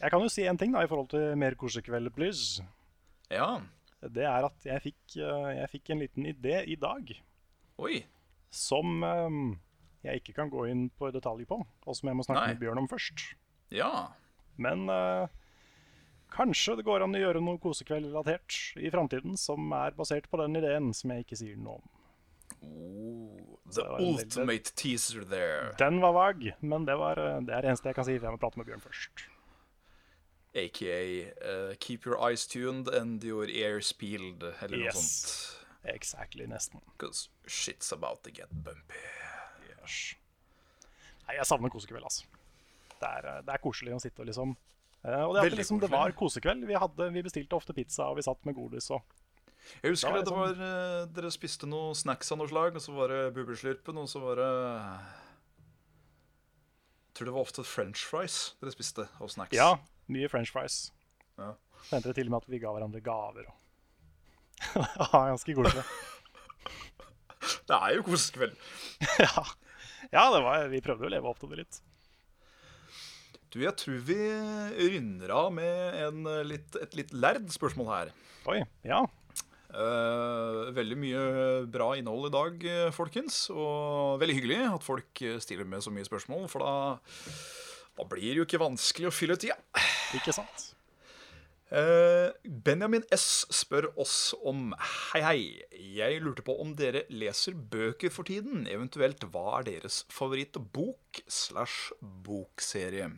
[0.04, 2.64] Jeg kan jo si en ting da i forhold til mer kosekveld please.
[3.32, 3.62] Ja.
[4.04, 7.14] Det er at jeg fikk, eh, jeg fikk en liten idé i dag
[7.80, 8.02] Oi.
[8.52, 9.00] som
[10.04, 12.54] jeg ikke kan gå inn på detalj på, og som jeg må snakke Nei.
[12.54, 13.24] med Bjørn om først.
[13.72, 13.92] Ja.
[14.62, 15.28] Men uh,
[16.36, 20.60] kanskje det går an å gjøre noe kosekveld-relatert i framtiden som er basert på den
[20.60, 21.90] ideen som jeg ikke sier noe om.
[22.64, 25.74] Oh, the ultimate veldig- teaser there.
[25.80, 28.28] Den var vag, men det, var, eh, det er det eneste jeg kan si, for
[28.30, 29.26] jeg må prate med Bjørn først.
[30.56, 31.00] Aka
[31.42, 35.00] uh, keep your eyes tuned and your ears peeled, eller noe Yes.
[35.02, 35.60] sånt.
[35.96, 36.80] Exactly, nesten.
[36.98, 39.02] Because shit's about to get bumpy.
[39.84, 39.98] Yes.
[41.28, 42.28] Nei, jeg savner kosekveld, altså.
[43.00, 45.82] Det er, eh, det er koselig å sitte og liksom uh, Og det, at liksom,
[45.84, 46.66] det var kosekveld.
[46.70, 49.02] Vi, hadde, vi bestilte ofte pizza, og vi satt med godis og
[49.82, 52.84] Jeg husker det, det det var, eh, dere spiste noe snacks av noe slag, og
[52.84, 54.52] så var det bubbeslurpen, og så var det
[57.08, 59.56] Jeg tror det var ofte french fries dere spiste av snacks.
[59.56, 59.78] Ja,
[60.12, 60.88] mye french fries.
[61.40, 61.54] Ja.
[61.84, 63.48] Så endte til og med at vi ga hverandre gaver.
[63.50, 65.84] Og det var ganske koselig.
[67.68, 68.54] Det er jo kosekveld.
[69.26, 69.44] ja,
[70.12, 71.82] ja det var, vi prøvde å leve opp til det litt.
[73.54, 74.18] Du, jeg tror vi
[74.96, 78.16] runder av med en eh, litt, et litt lærd spørsmål her.
[78.50, 79.04] Oi, ja.
[79.74, 81.22] Eh, veldig mye
[81.74, 83.48] bra innhold i dag, eh, folkens.
[83.54, 86.74] Og veldig hyggelig at folk eh, stiller med så mye spørsmål, for da,
[87.98, 89.58] da blir det jo ikke vanskelig å fylle tida.
[90.18, 90.74] Ikke sant?
[91.74, 95.40] Eh, Benjamin S spør oss om Hei, hei.
[95.96, 98.68] Jeg lurte på om dere leser bøker for tiden.
[98.70, 101.96] Eventuelt hva er deres favorittbok slash
[102.28, 103.10] bokserie?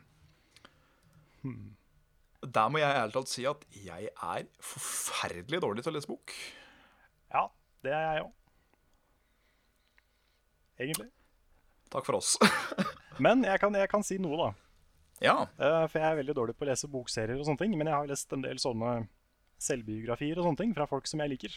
[2.45, 6.31] Der må jeg ærlig talt si at jeg er forferdelig dårlig til å lese bok.
[7.35, 7.47] Ja,
[7.83, 8.33] det er jeg òg.
[10.79, 11.09] Egentlig.
[11.91, 12.37] Takk for oss.
[13.23, 14.64] Men jeg kan, jeg kan si noe, da.
[15.21, 15.35] Ja.
[15.57, 17.77] Eh, for jeg er veldig dårlig på å lese bokserier og sånne ting.
[17.77, 19.07] Men jeg har lest en del sånne
[19.61, 21.55] selvbiografier og sånne ting fra folk som jeg liker.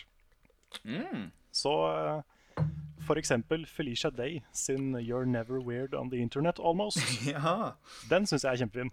[0.84, 1.30] Mm.
[1.50, 2.62] Så eh,
[3.08, 7.02] for eksempel Felicia Day sin 'You're Never Weird on the Internet Almost'.
[7.34, 7.72] ja.
[8.10, 8.92] Den syns jeg er kjempefin.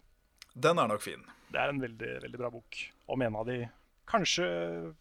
[0.56, 1.24] Den er nok fin.
[1.52, 2.78] Det er en veldig, veldig bra bok.
[3.08, 3.68] Om en av de
[4.08, 4.94] kanskje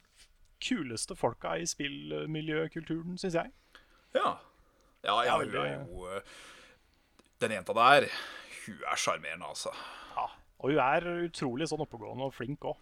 [0.65, 3.51] kuleste folka i spillmiljøkulturen, syns jeg.
[4.15, 4.37] Ja.
[5.05, 6.23] Ja, jeg er veldig- jo eh,
[7.41, 8.07] Den jenta der,
[8.67, 9.73] hun er sjarmerende, altså.
[10.17, 10.27] Ja.
[10.61, 12.77] Og hun er utrolig sånn oppegående og flink òg.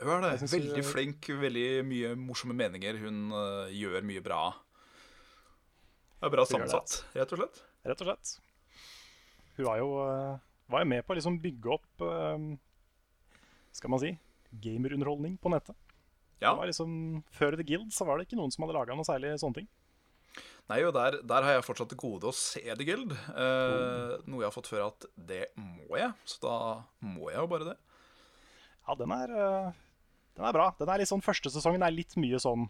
[0.00, 0.48] Hun er det.
[0.50, 2.96] Veldig hun- flink, veldig mye morsomme meninger.
[3.02, 4.40] Hun uh, gjør mye bra.
[6.22, 7.62] Det er bra Hun sammensatt, rett og slett.
[7.84, 8.32] Rett og slett.
[9.56, 10.38] Hun var jo, eh,
[10.70, 12.44] var jo med på å liksom bygge opp eh,
[13.76, 14.12] Skal man si
[14.62, 15.76] gamerunderholdning på nettet.
[16.42, 16.54] Ja.
[16.62, 19.60] Liksom, Før The Guild så var det ikke noen som hadde laga noe særlig sånne
[19.60, 19.68] ting.
[20.70, 23.12] Nei, jo, der, der har jeg fortsatt til gode å se The Guild.
[23.12, 26.54] Eh, Noe jeg har fått før at det må jeg, så da
[27.04, 27.74] må jeg jo bare det.
[28.86, 29.72] Ja, den er, eh,
[30.38, 30.68] den er bra.
[30.78, 32.64] Den er litt sånn, Første sesongen er litt mye sånn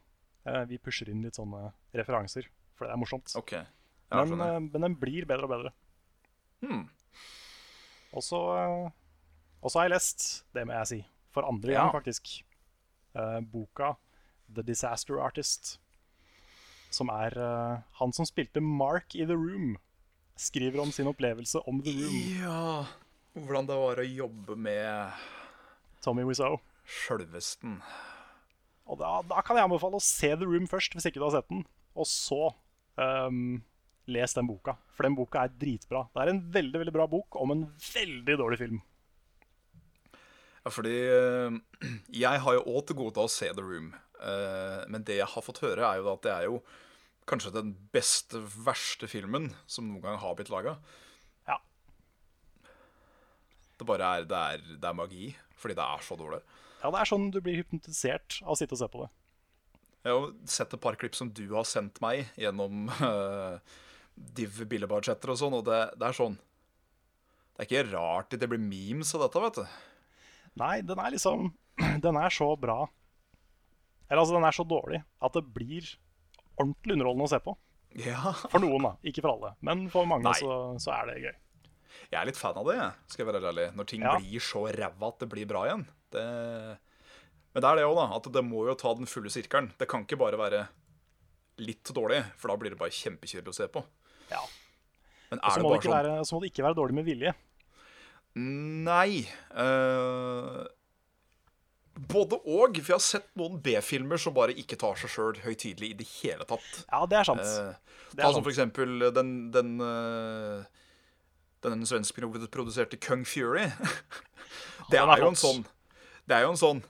[0.49, 3.36] eh, Vi pusher inn litt sånne referanser, for det er morsomt.
[3.38, 3.53] OK.
[3.61, 5.72] Ja, men, eh, men den blir bedre og bedre.
[6.64, 6.88] Hmm.
[8.12, 8.40] Og så
[9.78, 10.26] har jeg lest,
[10.57, 11.01] det må jeg si,
[11.32, 11.84] for andre Ja.
[11.86, 12.43] gang faktisk,
[13.14, 13.95] eh, boka
[14.53, 15.78] 'The Disaster Artist'.
[16.97, 19.76] Som er uh, han som spilte Mark i The Room,
[20.38, 22.18] skriver om sin opplevelse om The Room.
[22.43, 22.62] Ja
[23.32, 25.20] Hvordan det var å jobbe med
[26.05, 26.59] Tommy Wiseau.
[26.84, 27.78] sjølvesten.
[28.90, 31.36] Og da, da kan jeg anbefale å se The Room først, hvis ikke du har
[31.38, 31.62] sett den.
[31.97, 32.51] Og så
[33.01, 33.62] um,
[34.11, 36.07] les den boka, for den boka er dritbra.
[36.12, 38.82] Det er en veldig veldig bra bok om en veldig dårlig film.
[40.62, 41.57] Ja, fordi eh,
[42.24, 43.93] jeg har jo òg til gode å se The Room.
[44.22, 46.60] Eh, men det jeg har fått høre, er jo at det er jo
[47.28, 50.76] kanskje den beste, verste filmen som noen gang har blitt laga.
[51.48, 51.58] Ja.
[53.78, 56.42] Det bare er, det er, det er magi, fordi det er så dårlig.
[56.82, 59.10] ja, det er sånn du blir hypnotisert av å sitte og se på det.
[60.02, 63.62] Jeg har sett et par klipp som du har sendt meg gjennom uh,
[64.12, 66.34] Div billedbudsjetter og sånn, og det, det er sånn
[67.54, 69.76] Det er ikke rart det blir memes av dette, vet du.
[70.60, 71.52] Nei, den er liksom
[72.04, 72.84] Den er så bra.
[74.09, 75.86] Eller altså, den er så dårlig at det blir
[76.61, 77.55] ordentlig underholdende å se på.
[78.03, 78.32] Ja.
[78.48, 78.92] For noen, da.
[79.09, 79.55] Ikke for alle.
[79.64, 81.34] Men for mange så, så er det gøy.
[82.12, 82.78] Jeg er litt fan av det,
[83.12, 83.66] skal jeg være ærlig.
[83.76, 84.14] Når ting Ja.
[84.20, 85.84] blir så ræva at det blir bra igjen.
[86.12, 86.24] Det...
[87.53, 88.07] Men det er det òg, da.
[88.16, 89.72] At det må jo ta den fulle sirkelen.
[89.76, 90.62] Det kan ikke bare være
[91.61, 93.82] litt dårlig, for da blir det bare kjempekjedelig å se på.
[94.32, 94.40] Ja.
[95.32, 97.34] Men så det må, sånn være, så må det ikke være dårlig med vilje.
[98.40, 99.24] Nei.
[99.53, 100.62] eh,
[102.09, 102.78] både og.
[102.80, 106.07] For jeg har sett noen B-filmer som bare ikke tar seg sjøl høytidelig i det
[106.18, 106.70] hele tatt.
[106.90, 107.40] Ja, det er sant.
[107.46, 108.34] Eh, Det Ta sant.
[108.36, 110.64] som for eksempel den, den, eh,
[111.64, 113.68] den svenskproduserte Kung Fury.
[114.90, 115.62] Det er er jo en sånn
[116.28, 116.80] Det er jo en sånn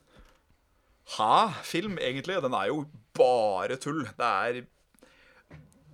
[1.13, 2.39] Hæ-film, egentlig.
[2.43, 4.05] Den er jo bare tull.
[4.17, 4.63] Det er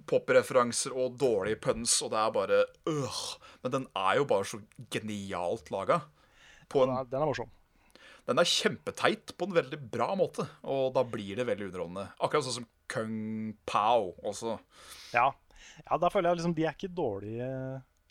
[0.09, 2.59] popreferanser og dårlige puns, og det er bare
[2.89, 3.19] øh.
[3.65, 4.61] Men den er jo bare så
[4.95, 6.01] genialt laga.
[6.69, 7.51] På Den en, er, den er morsom.
[8.29, 12.09] Den er kjempeteit på en veldig bra måte, og da blir det veldig underholdende.
[12.21, 14.59] Akkurat sånn som Kung Pao også.
[15.15, 15.31] Ja.
[15.81, 17.49] ja, da føler jeg liksom de er ikke dårlige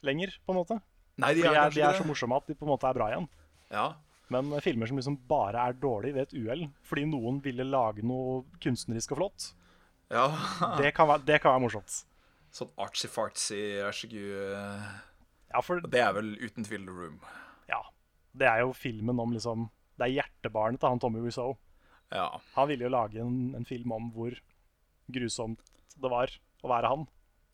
[0.05, 0.79] lenger, på en måte.
[1.21, 2.89] Nei, de De er, er, kanskje de er så morsomme at de på en måte
[2.89, 3.29] er bra igjen.
[3.73, 3.85] Ja.
[4.33, 8.05] Men eh, filmer som liksom bare er dårlige ved et uhell fordi noen ville lage
[8.05, 9.47] noe kunstnerisk og flott,
[10.13, 10.27] ja.
[10.81, 12.01] det kan være, det kan være morsomt.
[12.55, 14.91] Sånn artsy-fartsy, vær så god.
[15.51, 17.17] Ja, for Det er vel uten tvil The Room.
[17.69, 17.81] ja,
[18.33, 19.67] det er jo filmen om liksom
[19.97, 21.55] Det er hjertebarnet til han Tommy Wiseau.
[22.13, 22.29] Ja.
[22.55, 24.35] Han ville jo lage en, en film om hvor
[25.11, 25.63] grusomt
[25.97, 26.31] det var
[26.63, 27.07] å være han,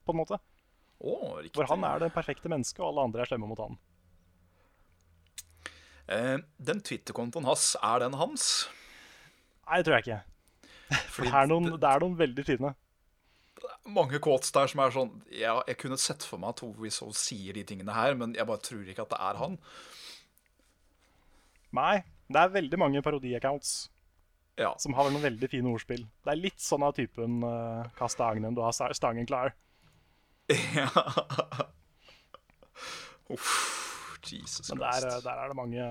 [0.04, 0.40] på en måte.
[1.04, 1.40] Oh.
[1.56, 3.80] Hvor han er det perfekte mennesket, og alle andre er slemme mot han.
[6.12, 8.68] Eh, den Twitter-kontoen hans, er den hans?
[9.64, 10.22] Nei, det tror jeg ikke.
[11.10, 12.74] For det er noen, det er noen veldig fine.
[13.88, 17.14] Mange quotes der som er sånn ja, Jeg kunne sett for meg at Tove Wiseau
[17.16, 19.58] sier de tingene her, men jeg bare tror ikke at det er han.
[21.74, 21.96] Nei,
[22.34, 23.74] det er veldig mange parodi-accounts
[24.60, 24.74] Ja.
[24.78, 26.04] som har noen veldig fine ordspill.
[26.24, 29.54] Det er litt sånn av typen uh, 'kast agnen, du har stangen klar'.
[30.78, 30.90] ja.
[33.34, 35.86] Uff, Jesus Men der, der er det mange,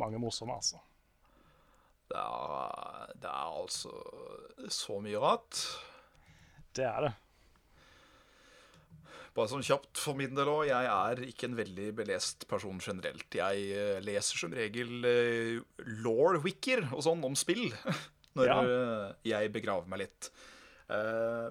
[0.00, 0.80] mange morsomme, altså.
[2.10, 3.92] Det er, det er altså
[4.68, 5.60] så mye rart.
[6.74, 7.12] Det er det.
[9.36, 10.64] Bare sånn kjapt for min del òg.
[10.68, 13.28] Jeg er ikke en veldig belest person generelt.
[13.38, 17.68] Jeg eh, leser som regel uh, law-wicker og sånn om spill
[18.38, 18.56] når Ja.
[18.64, 20.30] eh, jeg begraver meg litt.
[20.90, 21.46] Eh,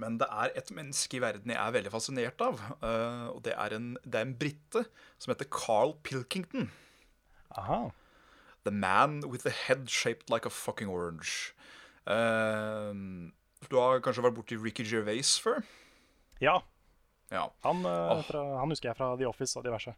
[0.00, 2.58] men det er et menneske i verden jeg er veldig fascinert av.
[2.80, 4.86] eh, og det er en, det er en brite
[5.22, 6.70] som heter Carl Pilkington.
[7.60, 7.82] Aha.
[8.64, 11.52] The man with the head shaped like a fucking orange.
[12.08, 12.90] Eh,
[13.68, 15.60] du har kanskje vært borti Ricky Gervais før?
[16.42, 16.62] Ja,
[17.30, 17.48] Ja.
[17.64, 18.22] han, Åh.
[18.26, 19.94] fra, han husker jeg fra The Office og diverse.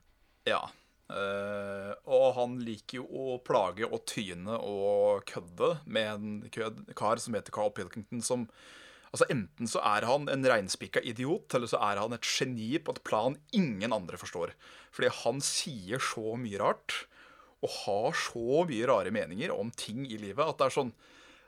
[0.47, 0.63] Ja.
[1.07, 7.37] Uh, og han liker jo å plage og tyne og kødde med en kar som
[7.39, 8.49] heter Carl Pilkington, som
[9.15, 12.93] Altså Enten så er han en reinspikka idiot, eller så er han et geni på
[12.93, 14.51] et plan ingen andre forstår.
[14.93, 17.07] Fordi han sier så mye rart,
[17.65, 20.93] og har så mye rare meninger om ting i livet, at det er sånn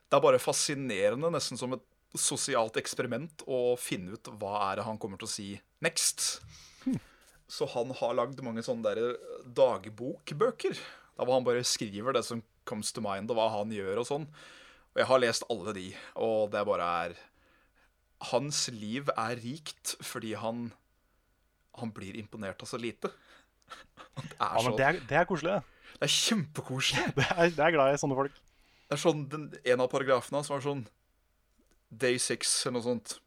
[0.09, 1.83] Det er bare fascinerende, nesten som et
[2.17, 5.49] sosialt eksperiment, å finne ut hva er det han kommer til å si
[5.85, 6.41] next.
[7.49, 9.17] Så han har lagd mange sånne der
[9.57, 10.77] dagbokbøker.
[11.19, 14.09] Der hvor han bare skriver det som comes to mind, og hva han gjør og
[14.09, 14.27] sånn.
[14.93, 15.87] Og jeg har lest alle de,
[16.17, 17.19] og det bare er
[18.33, 20.73] Hans liv er rikt fordi han
[21.79, 23.13] Han blir imponert av så lite.
[24.19, 25.53] Det er, Ja, så, det er, det er koselig.
[25.55, 25.93] det.
[26.01, 27.05] det er kjempekoselig.
[27.19, 28.41] Det er, det er glad i sånne folk.
[28.89, 30.83] Det er sånn, den, En av paragrafene hans var sånn
[31.91, 33.19] Day six eller noe sånt.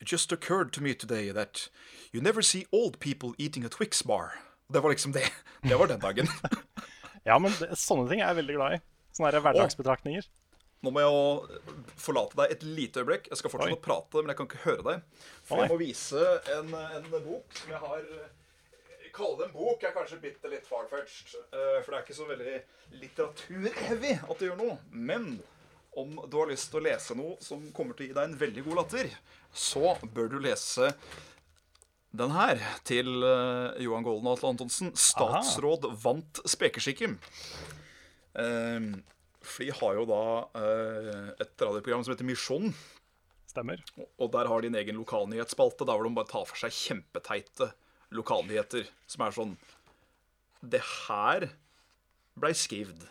[0.00, 1.68] It just occurred to me today that
[2.12, 4.38] you never see old people eating a Twix bar.
[4.70, 5.26] Det var liksom det.
[5.62, 6.28] Det var den dagen.
[7.28, 8.76] Ja, men det, sånne ting er jeg veldig glad i.
[9.12, 10.24] Sånne her hverdagsbetraktninger.
[10.86, 11.58] Nå må jeg jo
[12.00, 13.26] forlate deg et lite øyeblikk.
[13.28, 13.76] Jeg skal fortsette Oi.
[13.76, 15.02] å prate, men jeg kan ikke høre deg.
[15.44, 15.64] For Oi.
[15.66, 16.22] jeg må vise
[16.54, 20.64] en, en bok som jeg har eh, Kalle det en bok er kanskje bitte litt
[20.70, 21.34] farfetched.
[21.50, 22.56] eh, For det er ikke så veldig
[23.02, 24.78] litteraturheavy at det gjør noe.
[24.94, 25.28] Men
[25.96, 28.38] om du har lyst til å lese noe som kommer til å gi deg en
[28.38, 29.10] veldig god latter,
[29.54, 30.92] så bør du lese
[32.18, 34.92] den her til eh, Johan Golden og Atle Antonsen.
[34.96, 37.18] 'Statsråd vant spekeskikken'.
[38.38, 38.94] Uh,
[39.42, 40.22] for de har jo da
[40.54, 42.70] uh, et radioprogram som heter Misjon.
[43.48, 43.82] Stemmer.
[44.20, 47.72] Og der har de en egen lokalnyhetsspalte der hvor de bare tar for seg kjempeteite
[48.14, 48.86] lokalnyheter.
[49.10, 49.56] Som er sånn
[50.60, 51.48] Det her
[52.38, 53.02] blei skrevet.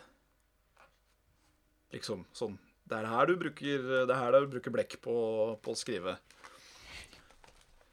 [1.92, 2.56] Liksom sånn.
[2.88, 5.14] Det er her du bruker, det er her du bruker blekk på,
[5.60, 6.16] på å skrive.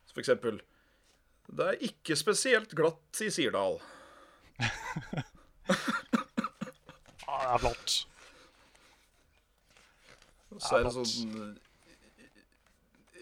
[0.07, 0.61] Så for eksempel
[1.45, 3.79] Det er ikke spesielt glatt i Sirdal.
[7.35, 7.93] Ja, det er flott.
[10.61, 11.57] Så er det sånn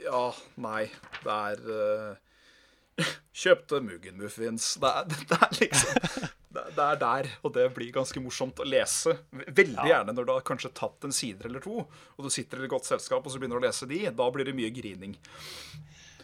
[0.04, 0.22] Ja,
[0.62, 0.84] nei,
[1.24, 3.02] det er uh,
[3.44, 4.76] Kjøpte Muggenmuffins.
[4.84, 9.16] Det er, det er liksom det, er der, og det blir ganske morsomt å lese.
[9.32, 12.68] Veldig gjerne når du har kanskje tatt en side eller to, og du sitter i
[12.68, 14.04] et godt selskap og så begynner du å lese de.
[14.14, 15.16] Da blir det mye grining.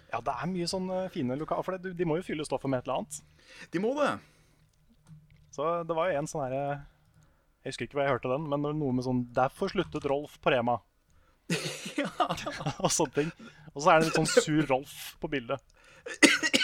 [0.10, 1.66] Ja, det er mye sånne fine lokaler.
[1.66, 3.20] For det, de må jo fylle stoffet med et eller annet.
[3.74, 4.12] De må det.
[5.54, 6.64] Så det var jo en sånn herre
[7.64, 10.54] Jeg husker ikke hva jeg hørte den, men noe med sånn 'Derfor sluttet Rolf på
[10.54, 10.80] Rema'.
[11.98, 12.10] ja.
[12.84, 13.34] og sånne ting.
[13.74, 15.62] Og så er det litt sånn sur Rolf på bildet.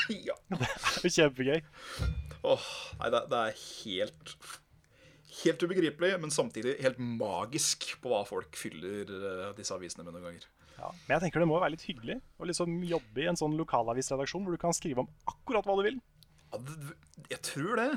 [0.10, 0.38] Ja.
[0.50, 1.62] Det er jo kjempegøy.
[2.46, 2.68] Åh,
[3.02, 4.36] nei, det, det er helt
[5.44, 10.30] Helt ubegripelig, men samtidig helt magisk på hva folk fyller eh, disse avisene med noen
[10.30, 10.46] ganger.
[10.78, 10.92] Ja.
[11.08, 14.46] Men jeg tenker det må være litt hyggelig å liksom jobbe i en sånn lokalavisredaksjon
[14.48, 15.98] hvor du kan skrive om akkurat hva du vil.
[16.54, 16.96] Ja, det,
[17.34, 17.90] jeg tror det.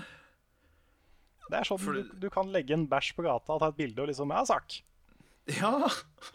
[1.49, 3.78] Det er sånn For- du, du kan legge en bæsj på gata og ta et
[3.78, 4.80] bilde og liksom Ja, sak.
[5.61, 5.72] Ja.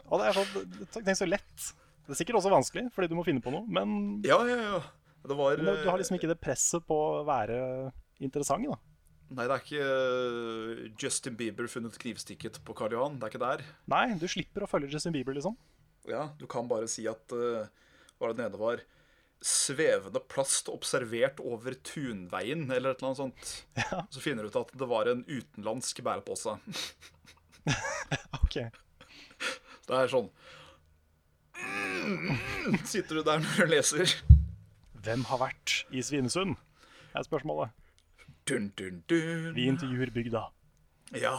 [0.07, 1.68] Og det er sånn Tenk så lett.
[2.07, 4.80] Det er sikkert også vanskelig, fordi du må finne på noe, men, Ja, ja, ja.
[5.24, 7.59] Det var men du har liksom ikke det presset på å være
[8.20, 8.78] interessant, da.
[9.34, 13.16] Nei, det er ikke eh, Justin Bieber funnet knivstikket på Karl Johan.
[13.18, 13.64] Det er ikke der.
[13.89, 15.55] Nei, du slipper å følge Justin Bieber, liksom.
[16.09, 17.64] Ja, Du kan bare si at uh,
[18.20, 18.82] Hva det nede var
[19.43, 23.53] Svevende plast observert over Tunveien, eller et eller annet sånt.
[23.80, 24.03] Ja.
[24.11, 26.57] Så finner du ut at det var en utenlandsk bærepose.
[28.43, 28.59] Ok.
[29.88, 30.30] Det er sånn
[31.64, 34.11] Mm, Sitter du der når du leser?
[35.05, 36.57] Hvem har vært i Svinesund?
[37.16, 37.72] er spørsmålet.
[38.49, 39.53] Dun, dun, dun.
[39.55, 40.43] Vi intervjuer bygda.
[41.15, 41.38] Ja.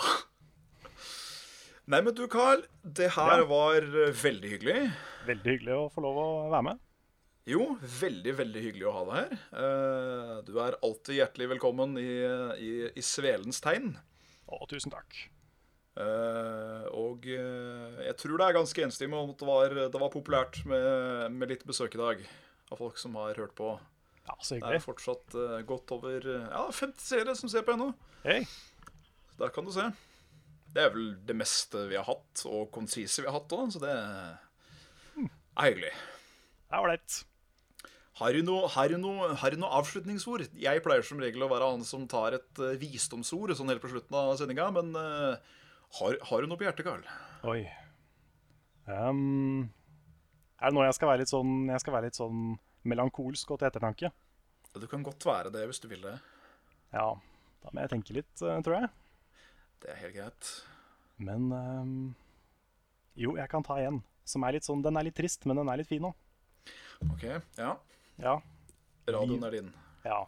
[1.90, 2.62] Nei, men du, Carl.
[2.82, 3.44] Det her Ja.
[3.50, 4.78] var eh, veldig hyggelig.
[5.26, 6.80] Veldig hyggelig å få lov å være med.
[7.44, 9.32] Jo, veldig, veldig hyggelig å ha deg her.
[9.60, 12.08] Eh, Du er alltid hjertelig velkommen i,
[12.56, 13.98] i, i Svelens tegn.
[14.48, 15.12] Å, tusen takk.
[15.94, 20.10] Uh, og uh, jeg tror det er ganske enstemmig om at det var, det var
[20.10, 22.24] populært med, med litt besøk i dag.
[22.72, 23.76] Av folk som har hørt på.
[24.24, 24.70] Ja, så hyggelig.
[24.72, 27.90] Det er fortsatt uh, godt over eh, ja, 50 seere som ser på ennå.
[28.24, 29.90] Så Der kan du se.
[30.74, 33.82] Det er vel det meste vi har hatt, og konsise vi har hatt òg, så
[33.82, 35.92] det er hyggelig.
[35.92, 37.20] Det er ålreit.
[38.18, 40.46] Har du, noe, har, du noe, har du noe avslutningsord?
[40.58, 43.90] Jeg pleier som regel å være han som tar et uh, visdomsord sånn helt på
[43.90, 45.34] slutten av sendinga, men uh,
[45.98, 47.02] har, har du noe på hjertet, Karl?
[47.50, 47.64] Oi.
[48.86, 49.66] Um,
[50.60, 52.40] er det nå jeg skal være litt sånn Jeg skal være litt sånn
[52.88, 54.10] melankolsk og til ettertanke?
[54.74, 56.16] Du kan godt være det hvis du vil det.
[56.94, 57.08] Ja,
[57.62, 58.90] da må jeg tenke litt, eh, tror jeg.
[59.82, 60.50] Det er helt greit.
[61.16, 62.14] Men um,
[63.14, 65.68] Jo, jeg kan ta en som er litt sånn Den er litt trist, men den
[65.70, 66.16] er litt fin òg.
[67.12, 67.26] Ok,
[67.60, 67.74] ja.
[68.18, 68.38] Ja.
[69.06, 69.70] Radioen er din.
[70.06, 70.24] Ja.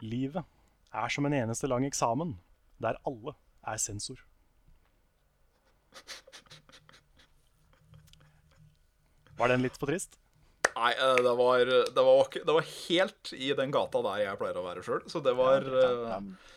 [0.00, 0.46] Livet
[0.94, 2.36] er som en eneste lang eksamen,
[2.80, 3.34] der alle
[3.66, 4.22] er sensor.
[9.40, 10.19] Var den litt for trist?
[10.76, 14.60] Nei, eh, det var, det, var, det var helt i den gata der jeg pleier
[14.60, 16.56] å være sjøl, så det var Ja, eh,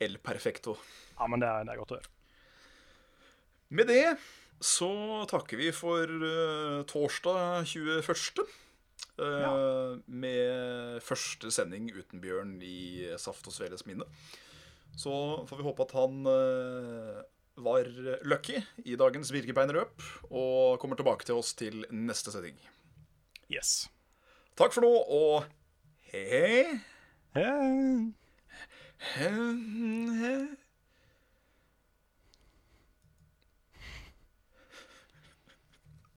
[0.00, 0.78] El perfecto.
[1.18, 2.12] ja men det er, det er godt å høre.
[3.70, 4.04] Med det
[4.60, 4.90] så
[5.30, 8.42] takker vi for uh, torsdag 21.
[9.24, 14.04] eh, Med første sending uten Bjørn i Saft og Sveles minne.
[14.98, 15.12] Så
[15.48, 17.22] får vi håpe at han uh,
[17.60, 17.88] var
[18.28, 22.58] lucky i dagens Birkebeinerløp og kommer tilbake til oss til neste sending.
[23.50, 23.90] Yes.
[24.56, 25.44] Takk for nå, og
[26.12, 26.78] hei
[27.34, 28.14] hei.
[29.16, 30.69] Hei.